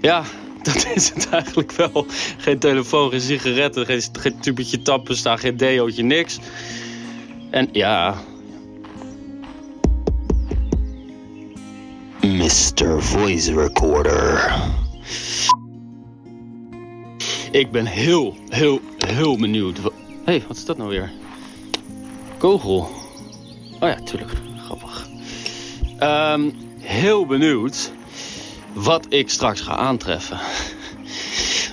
Ja, 0.00 0.24
dat 0.72 0.86
is 0.94 1.08
het 1.14 1.28
eigenlijk 1.28 1.72
wel. 1.72 2.06
Geen 2.38 2.58
telefoon, 2.58 3.10
geen 3.10 3.20
sigaretten, 3.20 3.86
geen, 3.86 4.02
geen 4.12 4.40
tubetje 4.40 4.82
tappen 4.82 5.38
geen 5.38 5.56
deootje, 5.56 6.02
niks. 6.02 6.38
En 7.50 7.68
ja... 7.72 8.14
Mr. 12.20 13.02
Voice 13.02 13.54
Recorder. 13.54 14.54
Ik 17.50 17.70
ben 17.70 17.86
heel, 17.86 18.36
heel, 18.48 18.80
heel 19.06 19.36
benieuwd. 19.36 19.78
Hé, 19.78 19.90
hey, 20.24 20.44
wat 20.48 20.56
is 20.56 20.64
dat 20.64 20.76
nou 20.76 20.90
weer? 20.90 21.12
Kogel. 22.38 22.90
Oh 23.80 23.88
ja, 23.88 23.94
tuurlijk. 24.04 24.32
Grappig. 24.64 25.08
Um, 26.00 26.52
heel 26.80 27.26
benieuwd 27.26 27.92
wat 28.72 29.06
ik 29.08 29.30
straks 29.30 29.60
ga 29.60 29.76
aantreffen. 29.76 30.38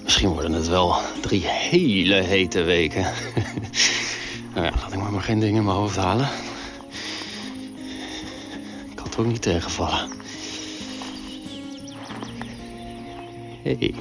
Misschien 0.04 0.30
worden 0.30 0.52
het 0.52 0.68
wel 0.68 0.96
drie 1.22 1.46
hele 1.46 2.16
hete 2.16 2.62
weken. 2.62 3.06
nou 4.54 4.66
ja, 4.66 4.72
laat 4.82 4.94
ik 4.94 5.00
maar, 5.00 5.12
maar 5.12 5.22
geen 5.22 5.40
dingen 5.40 5.56
in 5.56 5.64
mijn 5.64 5.78
hoofd 5.78 5.96
halen. 5.96 6.30
Ik 8.90 8.96
kan 8.96 9.06
het 9.06 9.18
ook 9.18 9.26
niet 9.26 9.42
tegenvallen. 9.42 10.10
Hey. 13.64 13.94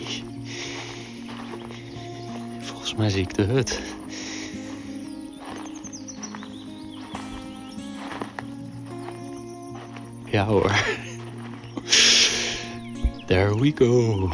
Volgens 2.61 2.95
mij 2.95 3.09
zie 3.09 3.23
ik 3.23 3.35
de 3.35 3.43
hut. 3.43 3.81
Ja 10.25 10.45
hoor. 10.45 10.73
There 13.27 13.59
we 13.59 13.73
go. 13.75 14.31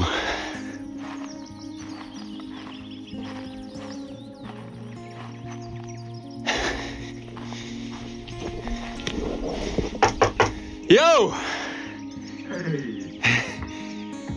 Yo! 10.89 11.33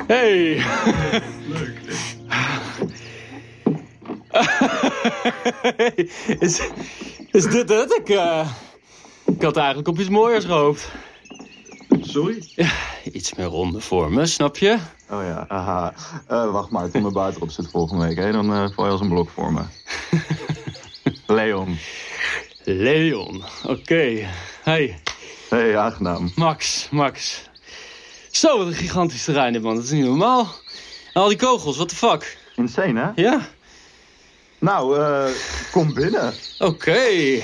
Hey. 0.08 0.56
Hey. 0.58 0.64
Leuk. 1.48 1.80
is, 6.40 6.62
is 7.32 7.46
dit 7.46 7.70
het? 7.70 7.94
Ik, 7.94 8.10
uh, 8.10 8.52
ik 9.26 9.42
had 9.42 9.58
eigenlijk 9.58 9.88
op 9.88 10.00
iets 10.00 10.10
mooiers 10.10 10.46
gehoopt. 10.46 10.92
Sorry? 12.02 12.44
Ja, 12.56 12.72
iets 13.12 13.34
meer 13.34 13.46
ronde 13.46 13.80
vormen, 13.80 14.28
snap 14.28 14.58
je? 14.58 14.78
Oh 15.10 15.24
ja, 15.24 15.46
aha. 15.48 15.94
Uh, 16.32 16.52
wacht 16.52 16.70
maar, 16.70 16.92
toen 16.92 17.02
mijn 17.02 17.14
buiten 17.14 17.42
erop 17.42 17.52
zit 17.52 17.70
volgende 17.70 18.08
week, 18.08 18.18
hè? 18.18 18.32
dan 18.32 18.52
uh, 18.52 18.70
val 18.76 18.86
je 18.86 18.92
als 18.92 19.02
een 19.02 19.10
blok 19.10 19.30
voor 19.30 19.54
me. 19.54 19.62
Leon. 21.36 21.78
Leon, 22.64 23.44
oké. 23.64 23.72
Okay. 23.72 24.28
Hey. 24.64 25.00
Hey, 25.52 25.78
aangenaam. 25.78 26.32
Max, 26.36 26.88
Max. 26.92 27.42
Zo, 28.30 28.58
wat 28.58 28.68
een 28.68 28.74
gigantisch 28.74 29.24
terrein, 29.24 29.62
man. 29.62 29.76
Dat 29.76 29.84
is 29.84 29.90
niet 29.90 30.06
normaal. 30.06 30.48
En 31.14 31.22
al 31.22 31.28
die 31.28 31.38
kogels, 31.38 31.76
what 31.76 31.90
the 31.90 31.96
fuck? 31.96 32.38
Insane, 32.56 33.00
hè? 33.00 33.22
Ja. 33.22 33.48
Nou, 34.60 35.00
uh, 35.00 35.26
kom 35.72 35.94
binnen. 35.94 36.34
Oké. 36.60 36.72
Okay. 36.72 37.44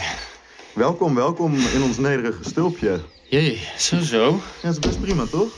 Welkom, 0.74 1.15
welkom 1.15 1.56
in 1.56 1.82
ons 1.84 1.98
nederige 1.98 2.43
stulpje. 2.43 3.00
Jee, 3.30 3.67
zo 3.78 4.00
zo. 4.00 4.30
Ja, 4.32 4.39
dat 4.62 4.72
is 4.72 4.80
best 4.80 5.02
prima, 5.02 5.26
toch? 5.26 5.50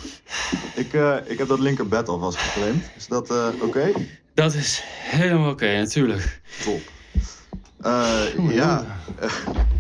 Ik, 0.75 0.93
uh, 0.93 1.15
ik 1.25 1.37
heb 1.37 1.47
dat 1.47 1.59
linkerbed 1.59 2.09
alvast 2.09 2.37
gepland. 2.37 2.83
Is 2.97 3.07
dat 3.07 3.31
uh, 3.31 3.47
oké? 3.53 3.65
Okay? 3.65 4.19
Dat 4.33 4.53
is 4.53 4.81
helemaal 4.85 5.51
oké, 5.51 5.63
okay, 5.63 5.77
natuurlijk. 5.77 6.41
Top. 6.63 6.81
Uh, 7.85 8.51
ja, 8.51 8.85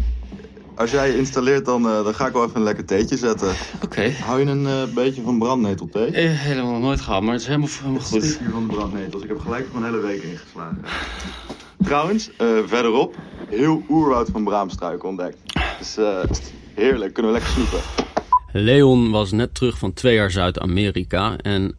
als 0.79 0.91
jij 0.91 1.15
installeert, 1.15 1.65
dan, 1.65 1.83
dan 1.83 2.13
ga 2.13 2.27
ik 2.27 2.33
wel 2.33 2.43
even 2.43 2.55
een 2.55 2.63
lekker 2.63 2.85
theetje 2.85 3.17
zetten. 3.17 3.49
Oké. 3.75 3.85
Okay. 3.85 4.11
Hou 4.11 4.39
je 4.39 4.45
een 4.45 4.93
beetje 4.93 5.21
van 5.21 5.39
brandnetelthee? 5.39 6.11
Eh, 6.11 6.39
helemaal 6.39 6.79
nooit 6.79 7.01
gehad, 7.01 7.21
maar 7.21 7.31
het 7.31 7.41
is 7.41 7.47
helemaal, 7.47 7.69
helemaal 7.81 8.01
goed. 8.01 8.23
Ik 8.23 8.39
van 8.51 8.67
de 8.67 8.73
brandnetels. 8.73 9.23
Ik 9.23 9.29
heb 9.29 9.39
gelijk 9.39 9.73
mijn 9.73 9.85
hele 9.85 9.99
week 9.99 10.23
ingeslagen. 10.23 10.81
Trouwens, 11.83 12.29
verderop, 12.65 13.15
heel 13.49 13.83
oerwoud 13.89 14.29
van 14.31 14.43
braamstruiken 14.43 15.09
ontdekt. 15.09 15.37
Dus 15.79 15.97
Heerlijk, 16.73 17.13
kunnen 17.13 17.31
we 17.31 17.37
lekker 17.37 17.55
snoepen. 17.55 17.79
Leon 18.51 19.11
was 19.11 19.31
net 19.31 19.55
terug 19.55 19.77
van 19.77 19.93
twee 19.93 20.15
jaar 20.15 20.31
Zuid-Amerika 20.31 21.37
en 21.37 21.75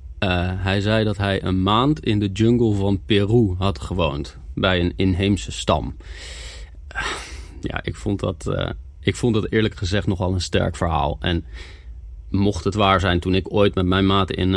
hij 0.56 0.80
zei 0.80 1.04
dat 1.04 1.16
hij 1.16 1.42
een 1.42 1.62
maand 1.62 2.04
in 2.04 2.18
de 2.18 2.28
jungle 2.32 2.74
van 2.74 3.00
Peru 3.06 3.54
had 3.58 3.80
gewoond. 3.80 4.36
Bij 4.54 4.80
een 4.80 4.92
inheemse 4.96 5.52
stam. 5.52 5.96
Ja, 7.60 7.80
ik 7.82 7.96
vond, 7.96 8.20
dat, 8.20 8.46
uh, 8.48 8.70
ik 9.00 9.16
vond 9.16 9.34
dat 9.34 9.50
eerlijk 9.50 9.74
gezegd 9.76 10.06
nogal 10.06 10.32
een 10.32 10.40
sterk 10.40 10.76
verhaal. 10.76 11.16
En 11.20 11.44
mocht 12.30 12.64
het 12.64 12.74
waar 12.74 13.00
zijn, 13.00 13.20
toen 13.20 13.34
ik 13.34 13.52
ooit 13.52 13.74
met 13.74 13.86
mijn 13.86 14.06
maat 14.06 14.30
in, 14.30 14.54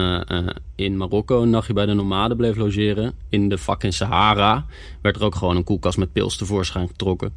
in 0.75 0.97
Marokko 0.97 1.41
een 1.41 1.49
nachtje 1.49 1.73
bij 1.73 1.86
de 1.86 1.93
nomaden 1.93 2.38
bleef 2.38 2.56
logeren, 2.56 3.13
in 3.29 3.49
de 3.49 3.58
fucking 3.58 3.93
Sahara, 3.93 4.65
werd 5.01 5.15
er 5.15 5.23
ook 5.23 5.36
gewoon 5.36 5.56
een 5.56 5.63
koelkast 5.63 5.97
met 5.97 6.13
pils 6.13 6.38
tevoorschijn 6.38 6.88
getrokken. 6.88 7.34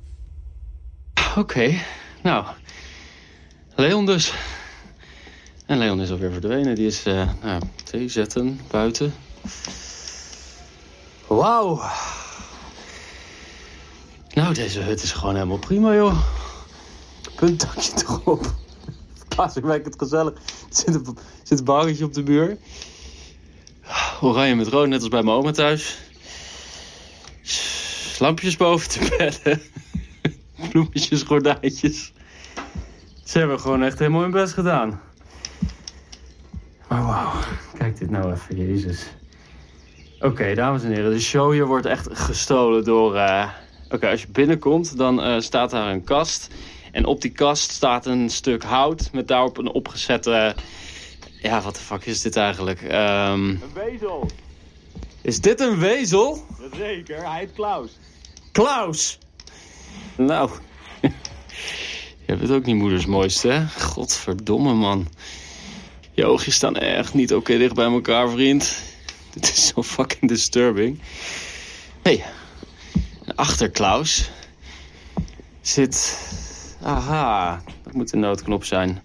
Oké, 1.37 1.75
nou, 2.23 2.47
Leon 3.75 4.07
dus. 4.07 4.35
En 5.67 5.79
Leon 5.79 6.01
is 6.01 6.11
alweer 6.11 6.33
verdwenen. 6.33 6.75
Die 6.75 6.87
is 6.87 7.07
uh, 7.07 7.29
nou, 7.43 7.63
thee 7.85 8.09
zetten 8.09 8.61
buiten. 8.71 9.15
Wauw. 11.27 11.81
Nou, 14.35 14.55
deze 14.55 14.81
hut 14.81 15.03
is 15.03 15.13
gewoon 15.13 15.35
helemaal 15.35 15.59
prima, 15.59 15.95
joh. 15.95 16.19
Puntdakje 17.37 17.93
erop. 18.03 18.55
Plaatselijk 19.29 19.85
het 19.85 19.95
gezellig. 19.99 20.33
Er 20.33 20.41
zit 20.69 20.95
een, 20.95 21.19
zit 21.43 21.59
een 21.59 21.65
bangetje 21.65 22.05
op 22.05 22.13
de 22.13 22.23
muur. 22.23 22.57
Oranje 24.21 24.55
met 24.55 24.67
rood, 24.67 24.89
net 24.89 25.01
als 25.01 25.09
bij 25.09 25.23
mijn 25.23 25.37
oma 25.37 25.51
thuis. 25.51 25.99
Lampjes 28.19 28.57
boven 28.57 28.89
de 28.89 29.15
bedden. 29.19 29.63
Bloemetjes, 30.71 31.23
gordijntjes. 31.23 32.13
Ze 33.25 33.39
hebben 33.39 33.61
gewoon 33.61 33.83
echt 33.83 33.99
helemaal 33.99 34.21
hun 34.21 34.31
best 34.31 34.53
gedaan. 34.53 35.01
Maar 36.89 37.05
wauw, 37.05 37.33
kijk 37.79 37.99
dit 37.99 38.11
nou 38.11 38.33
even, 38.33 38.57
jezus. 38.57 39.07
Oké, 40.21 40.55
dames 40.55 40.83
en 40.83 40.93
heren, 40.93 41.11
de 41.11 41.21
show 41.21 41.53
hier 41.53 41.67
wordt 41.67 41.87
echt 41.87 42.09
gestolen 42.13 42.85
door... 42.85 43.15
Uh... 43.15 43.51
Oké, 43.91 44.11
als 44.11 44.23
je 44.23 44.29
binnenkomt, 44.29 44.97
dan 44.97 45.27
uh, 45.27 45.41
staat 45.41 45.71
daar 45.71 45.93
een 45.93 46.05
kast. 46.05 46.51
En 46.97 47.05
op 47.05 47.21
die 47.21 47.31
kast 47.31 47.71
staat 47.71 48.07
een 48.07 48.31
stuk 48.31 48.63
hout 48.63 49.09
met 49.13 49.29
daarop 49.29 49.59
een 49.59 49.69
opgezette... 49.69 50.55
Ja, 51.43 51.61
wat 51.63 51.75
de 51.75 51.81
fuck 51.81 52.05
is 52.05 52.21
dit 52.21 52.37
eigenlijk? 52.37 52.83
Um... 52.83 52.91
Een 52.91 53.61
wezel. 53.75 54.31
Is 55.23 55.41
dit 55.41 55.61
een 55.61 55.79
wezel? 55.79 56.45
Jazeker, 56.61 57.29
hij 57.31 57.39
heet 57.39 57.53
Klaus. 57.53 57.91
Klaus! 58.53 59.19
Nou, 60.17 60.51
je 61.01 62.27
hebt 62.27 62.41
het 62.41 62.51
ook 62.51 62.65
niet 62.65 62.77
moeders 62.77 63.07
mooiste, 63.07 63.49
hè? 63.49 63.69
Godverdomme, 63.69 64.75
man. 64.75 65.09
Je 66.13 66.25
oogjes 66.25 66.55
staan 66.55 66.77
echt 66.77 67.15
niet 67.15 67.35
oké 67.35 67.59
dicht 67.59 67.75
bij 67.75 67.91
elkaar, 67.91 68.31
vriend. 68.31 68.83
Dit 69.35 69.53
is 69.53 69.67
zo 69.67 69.83
fucking 69.83 70.29
disturbing. 70.31 71.01
Hé, 72.03 72.17
hey, 72.17 72.25
achter 73.35 73.71
Klaus 73.71 74.31
zit... 75.61 76.19
Aha, 76.87 77.63
dat 77.83 77.93
moet 77.93 78.11
de 78.11 78.17
noodknop 78.17 78.65
zijn. 78.65 79.03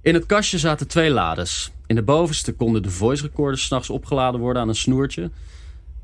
In 0.00 0.14
het 0.14 0.26
kastje 0.26 0.58
zaten 0.58 0.88
twee 0.88 1.10
lades. 1.10 1.72
In 1.86 1.94
de 1.94 2.02
bovenste 2.02 2.54
konden 2.54 2.82
de 2.82 2.90
voice 2.90 3.22
recorders 3.22 3.64
s'nachts 3.64 3.90
opgeladen 3.90 4.40
worden 4.40 4.62
aan 4.62 4.68
een 4.68 4.74
snoertje. 4.74 5.30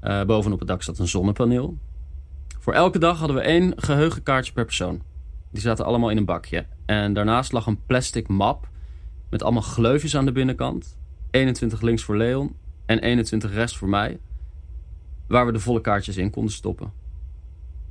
Uh, 0.02 0.24
bovenop 0.24 0.58
het 0.58 0.68
dak 0.68 0.82
zat 0.82 0.98
een 0.98 1.08
zonnepaneel. 1.08 1.76
Voor 2.58 2.72
elke 2.72 2.98
dag 2.98 3.18
hadden 3.18 3.36
we 3.36 3.42
één 3.42 3.72
geheugenkaartje 3.76 4.52
per 4.52 4.64
persoon. 4.64 5.02
Die 5.50 5.60
zaten 5.60 5.84
allemaal 5.84 6.10
in 6.10 6.16
een 6.16 6.24
bakje. 6.24 6.66
En 6.86 7.12
daarnaast 7.12 7.52
lag 7.52 7.66
een 7.66 7.84
plastic 7.86 8.28
map 8.28 8.68
met 9.30 9.42
allemaal 9.42 9.62
gleufjes 9.62 10.16
aan 10.16 10.24
de 10.24 10.32
binnenkant. 10.32 10.98
21 11.30 11.80
links 11.80 12.02
voor 12.02 12.16
Leon 12.16 12.56
en 12.86 12.98
21 12.98 13.52
rest 13.52 13.76
voor 13.76 13.88
mij. 13.88 14.20
Waar 15.28 15.46
we 15.46 15.52
de 15.52 15.60
volle 15.60 15.80
kaartjes 15.80 16.16
in 16.16 16.30
konden 16.30 16.52
stoppen. 16.52 16.92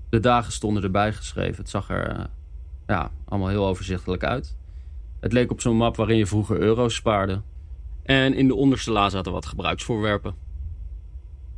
De 0.09 0.19
dagen 0.19 0.51
stonden 0.51 0.83
erbij 0.83 1.13
geschreven. 1.13 1.55
Het 1.55 1.69
zag 1.69 1.89
er 1.89 2.19
uh, 2.19 2.25
ja, 2.87 3.11
allemaal 3.25 3.49
heel 3.49 3.67
overzichtelijk 3.67 4.23
uit. 4.23 4.57
Het 5.19 5.33
leek 5.33 5.51
op 5.51 5.61
zo'n 5.61 5.77
map 5.77 5.95
waarin 5.95 6.17
je 6.17 6.25
vroeger 6.25 6.59
euro's 6.59 6.95
spaarde. 6.95 7.41
En 8.03 8.33
in 8.33 8.47
de 8.47 8.55
onderste 8.55 8.91
la 8.91 9.09
zaten 9.09 9.31
wat 9.31 9.45
gebruiksvoorwerpen. 9.45 10.35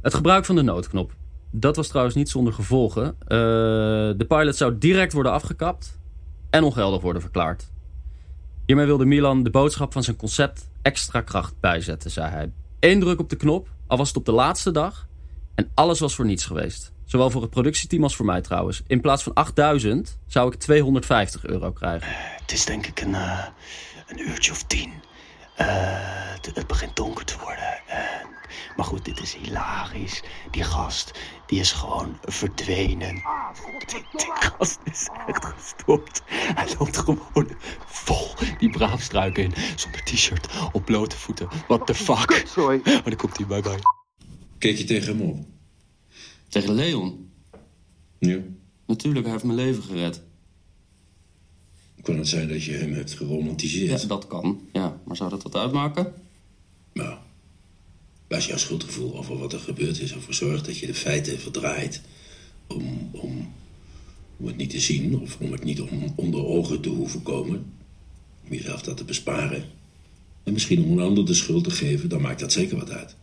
Het 0.01 0.13
gebruik 0.13 0.45
van 0.45 0.55
de 0.55 0.61
noodknop. 0.61 1.15
Dat 1.51 1.75
was 1.75 1.87
trouwens 1.87 2.15
niet 2.15 2.29
zonder 2.29 2.53
gevolgen. 2.53 3.05
Uh, 3.05 3.27
de 4.17 4.25
pilot 4.27 4.55
zou 4.55 4.77
direct 4.77 5.13
worden 5.13 5.31
afgekapt 5.31 5.99
en 6.49 6.63
ongeldig 6.63 7.01
worden 7.01 7.21
verklaard. 7.21 7.71
Hiermee 8.65 8.85
wilde 8.85 9.05
Milan 9.05 9.43
de 9.43 9.49
boodschap 9.49 9.93
van 9.93 10.03
zijn 10.03 10.15
concept 10.15 10.69
extra 10.81 11.21
kracht 11.21 11.55
bijzetten, 11.59 12.11
zei 12.11 12.29
hij. 12.29 12.51
Eén 12.79 12.99
druk 12.99 13.19
op 13.19 13.29
de 13.29 13.35
knop, 13.35 13.67
Al 13.87 13.97
was 13.97 14.07
het 14.07 14.17
op 14.17 14.25
de 14.25 14.31
laatste 14.31 14.71
dag. 14.71 15.07
En 15.55 15.71
alles 15.73 15.99
was 15.99 16.15
voor 16.15 16.25
niets 16.25 16.45
geweest. 16.45 16.92
Zowel 17.05 17.29
voor 17.29 17.41
het 17.41 17.49
productieteam 17.49 18.03
als 18.03 18.15
voor 18.15 18.25
mij 18.25 18.41
trouwens. 18.41 18.81
In 18.87 19.01
plaats 19.01 19.23
van 19.23 19.33
8000 19.33 20.17
zou 20.27 20.53
ik 20.53 20.59
250 20.59 21.45
euro 21.45 21.71
krijgen. 21.71 22.07
Het 22.41 22.51
is 22.51 22.65
denk 22.65 22.85
ik 22.85 23.01
een, 23.01 23.09
uh, 23.09 23.45
een 24.07 24.29
uurtje 24.29 24.51
of 24.51 24.63
tien. 24.63 24.89
Uh, 24.89 25.67
het, 26.33 26.51
het, 26.53 26.67
begint 26.67 26.95
donker 26.95 27.25
te 27.25 27.35
worden. 27.43 27.87
En, 27.87 28.27
maar 28.75 28.85
goed, 28.85 29.05
dit 29.05 29.19
is 29.21 29.33
hilarisch. 29.33 30.23
Die 30.51 30.63
gast, 30.63 31.19
die 31.45 31.59
is 31.59 31.71
gewoon 31.71 32.17
verdwenen. 32.21 33.21
Die, 33.85 34.05
die 34.11 34.31
gast 34.33 34.79
is 34.83 35.09
echt 35.27 35.45
gestopt. 35.45 36.21
Hij 36.27 36.67
loopt 36.79 36.97
gewoon 36.97 37.49
vol 37.85 38.27
die 38.57 38.69
braafstruiken 38.69 39.43
in. 39.43 39.53
Zonder 39.75 40.03
t-shirt, 40.03 40.47
op 40.71 40.85
blote 40.85 41.17
voeten. 41.17 41.47
What 41.67 41.85
the 41.85 41.95
fuck? 41.95 42.43
Sorry. 42.47 42.81
Maar 42.83 43.03
dan 43.03 43.15
komt 43.15 43.37
hij 43.37 43.45
bye 43.45 43.61
bye. 43.61 43.79
Keek 44.59 44.77
je 44.77 44.83
tegen 44.83 45.17
hem 45.17 45.29
op? 45.29 45.52
Tegen 46.53 46.73
Leon? 46.73 47.29
Ja. 48.19 48.39
Natuurlijk, 48.85 49.23
hij 49.23 49.31
heeft 49.31 49.45
mijn 49.45 49.57
leven 49.57 49.83
gered. 49.83 50.21
Kan 52.01 52.17
het 52.17 52.27
zijn 52.27 52.47
dat 52.47 52.63
je 52.63 52.71
hem 52.71 52.93
hebt 52.93 53.13
geromantiseerd? 53.13 54.01
Ja, 54.01 54.07
dat 54.07 54.27
kan. 54.27 54.61
Ja, 54.73 55.01
maar 55.05 55.15
zou 55.15 55.29
dat 55.29 55.43
wat 55.43 55.55
uitmaken? 55.55 56.13
Nou, 56.93 57.17
als 58.29 58.45
jouw 58.45 58.57
schuldgevoel 58.57 59.17
over 59.17 59.37
wat 59.37 59.53
er 59.53 59.59
gebeurd 59.59 59.99
is 59.99 60.11
ervoor 60.11 60.33
zorgt 60.33 60.65
dat 60.65 60.77
je 60.77 60.85
de 60.85 60.93
feiten 60.93 61.39
verdraait 61.39 62.01
om, 62.67 63.09
om, 63.11 63.53
om 64.37 64.47
het 64.47 64.57
niet 64.57 64.69
te 64.69 64.79
zien 64.79 65.19
of 65.19 65.37
om 65.39 65.51
het 65.51 65.63
niet 65.63 65.81
om, 65.81 66.13
onder 66.15 66.45
ogen 66.45 66.81
te 66.81 66.89
hoeven 66.89 67.21
komen, 67.21 67.65
om 68.43 68.53
jezelf 68.53 68.81
dat 68.81 68.97
te 68.97 69.03
besparen 69.03 69.65
en 70.43 70.53
misschien 70.53 70.83
om 70.83 70.91
een 70.91 71.05
ander 71.05 71.25
de 71.25 71.33
schuld 71.33 71.63
te 71.63 71.71
geven, 71.71 72.09
dan 72.09 72.21
maakt 72.21 72.39
dat 72.39 72.51
zeker 72.51 72.77
wat 72.77 72.91
uit. 72.91 73.15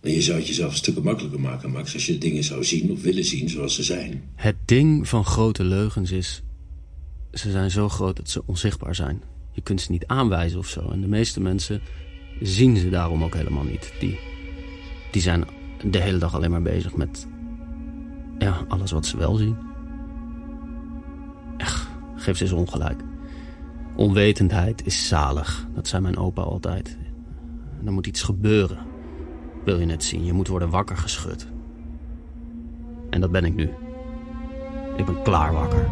En 0.00 0.10
je 0.10 0.22
zou 0.22 0.38
het 0.38 0.46
jezelf 0.46 0.70
een 0.70 0.76
stuk 0.76 1.02
makkelijker 1.02 1.40
maken, 1.40 1.70
Max, 1.70 1.94
als 1.94 2.06
je 2.06 2.18
dingen 2.18 2.44
zou 2.44 2.64
zien 2.64 2.90
of 2.90 3.02
willen 3.02 3.24
zien 3.24 3.48
zoals 3.48 3.74
ze 3.74 3.82
zijn. 3.82 4.22
Het 4.34 4.56
ding 4.64 5.08
van 5.08 5.24
grote 5.24 5.64
leugens 5.64 6.10
is... 6.10 6.42
ze 7.32 7.50
zijn 7.50 7.70
zo 7.70 7.88
groot 7.88 8.16
dat 8.16 8.30
ze 8.30 8.42
onzichtbaar 8.46 8.94
zijn. 8.94 9.22
Je 9.52 9.60
kunt 9.60 9.80
ze 9.80 9.90
niet 9.90 10.06
aanwijzen 10.06 10.58
of 10.58 10.68
zo. 10.68 10.88
En 10.90 11.00
de 11.00 11.08
meeste 11.08 11.40
mensen 11.40 11.80
zien 12.40 12.76
ze 12.76 12.88
daarom 12.88 13.24
ook 13.24 13.34
helemaal 13.34 13.64
niet. 13.64 13.92
Die, 14.00 14.18
die 15.10 15.22
zijn 15.22 15.44
de 15.90 16.00
hele 16.00 16.18
dag 16.18 16.34
alleen 16.34 16.50
maar 16.50 16.62
bezig 16.62 16.96
met... 16.96 17.26
ja, 18.38 18.64
alles 18.68 18.90
wat 18.90 19.06
ze 19.06 19.16
wel 19.16 19.34
zien. 19.34 19.56
Echt, 21.56 21.86
geef 22.16 22.36
ze 22.36 22.42
eens 22.42 22.52
ongelijk. 22.52 23.02
Onwetendheid 23.96 24.86
is 24.86 25.08
zalig. 25.08 25.66
Dat 25.74 25.88
zei 25.88 26.02
mijn 26.02 26.16
opa 26.16 26.42
altijd. 26.42 26.96
Er 27.84 27.92
moet 27.92 28.06
iets 28.06 28.22
gebeuren 28.22 28.87
wil 29.64 29.78
je 29.78 29.86
net 29.86 30.04
zien. 30.04 30.24
Je 30.24 30.32
moet 30.32 30.48
worden 30.48 30.70
wakker 30.70 30.96
geschud. 30.96 31.48
En 33.10 33.20
dat 33.20 33.30
ben 33.30 33.44
ik 33.44 33.54
nu. 33.54 33.70
Ik 34.96 35.04
ben 35.04 35.22
klaar 35.22 35.52
wakker. 35.52 35.90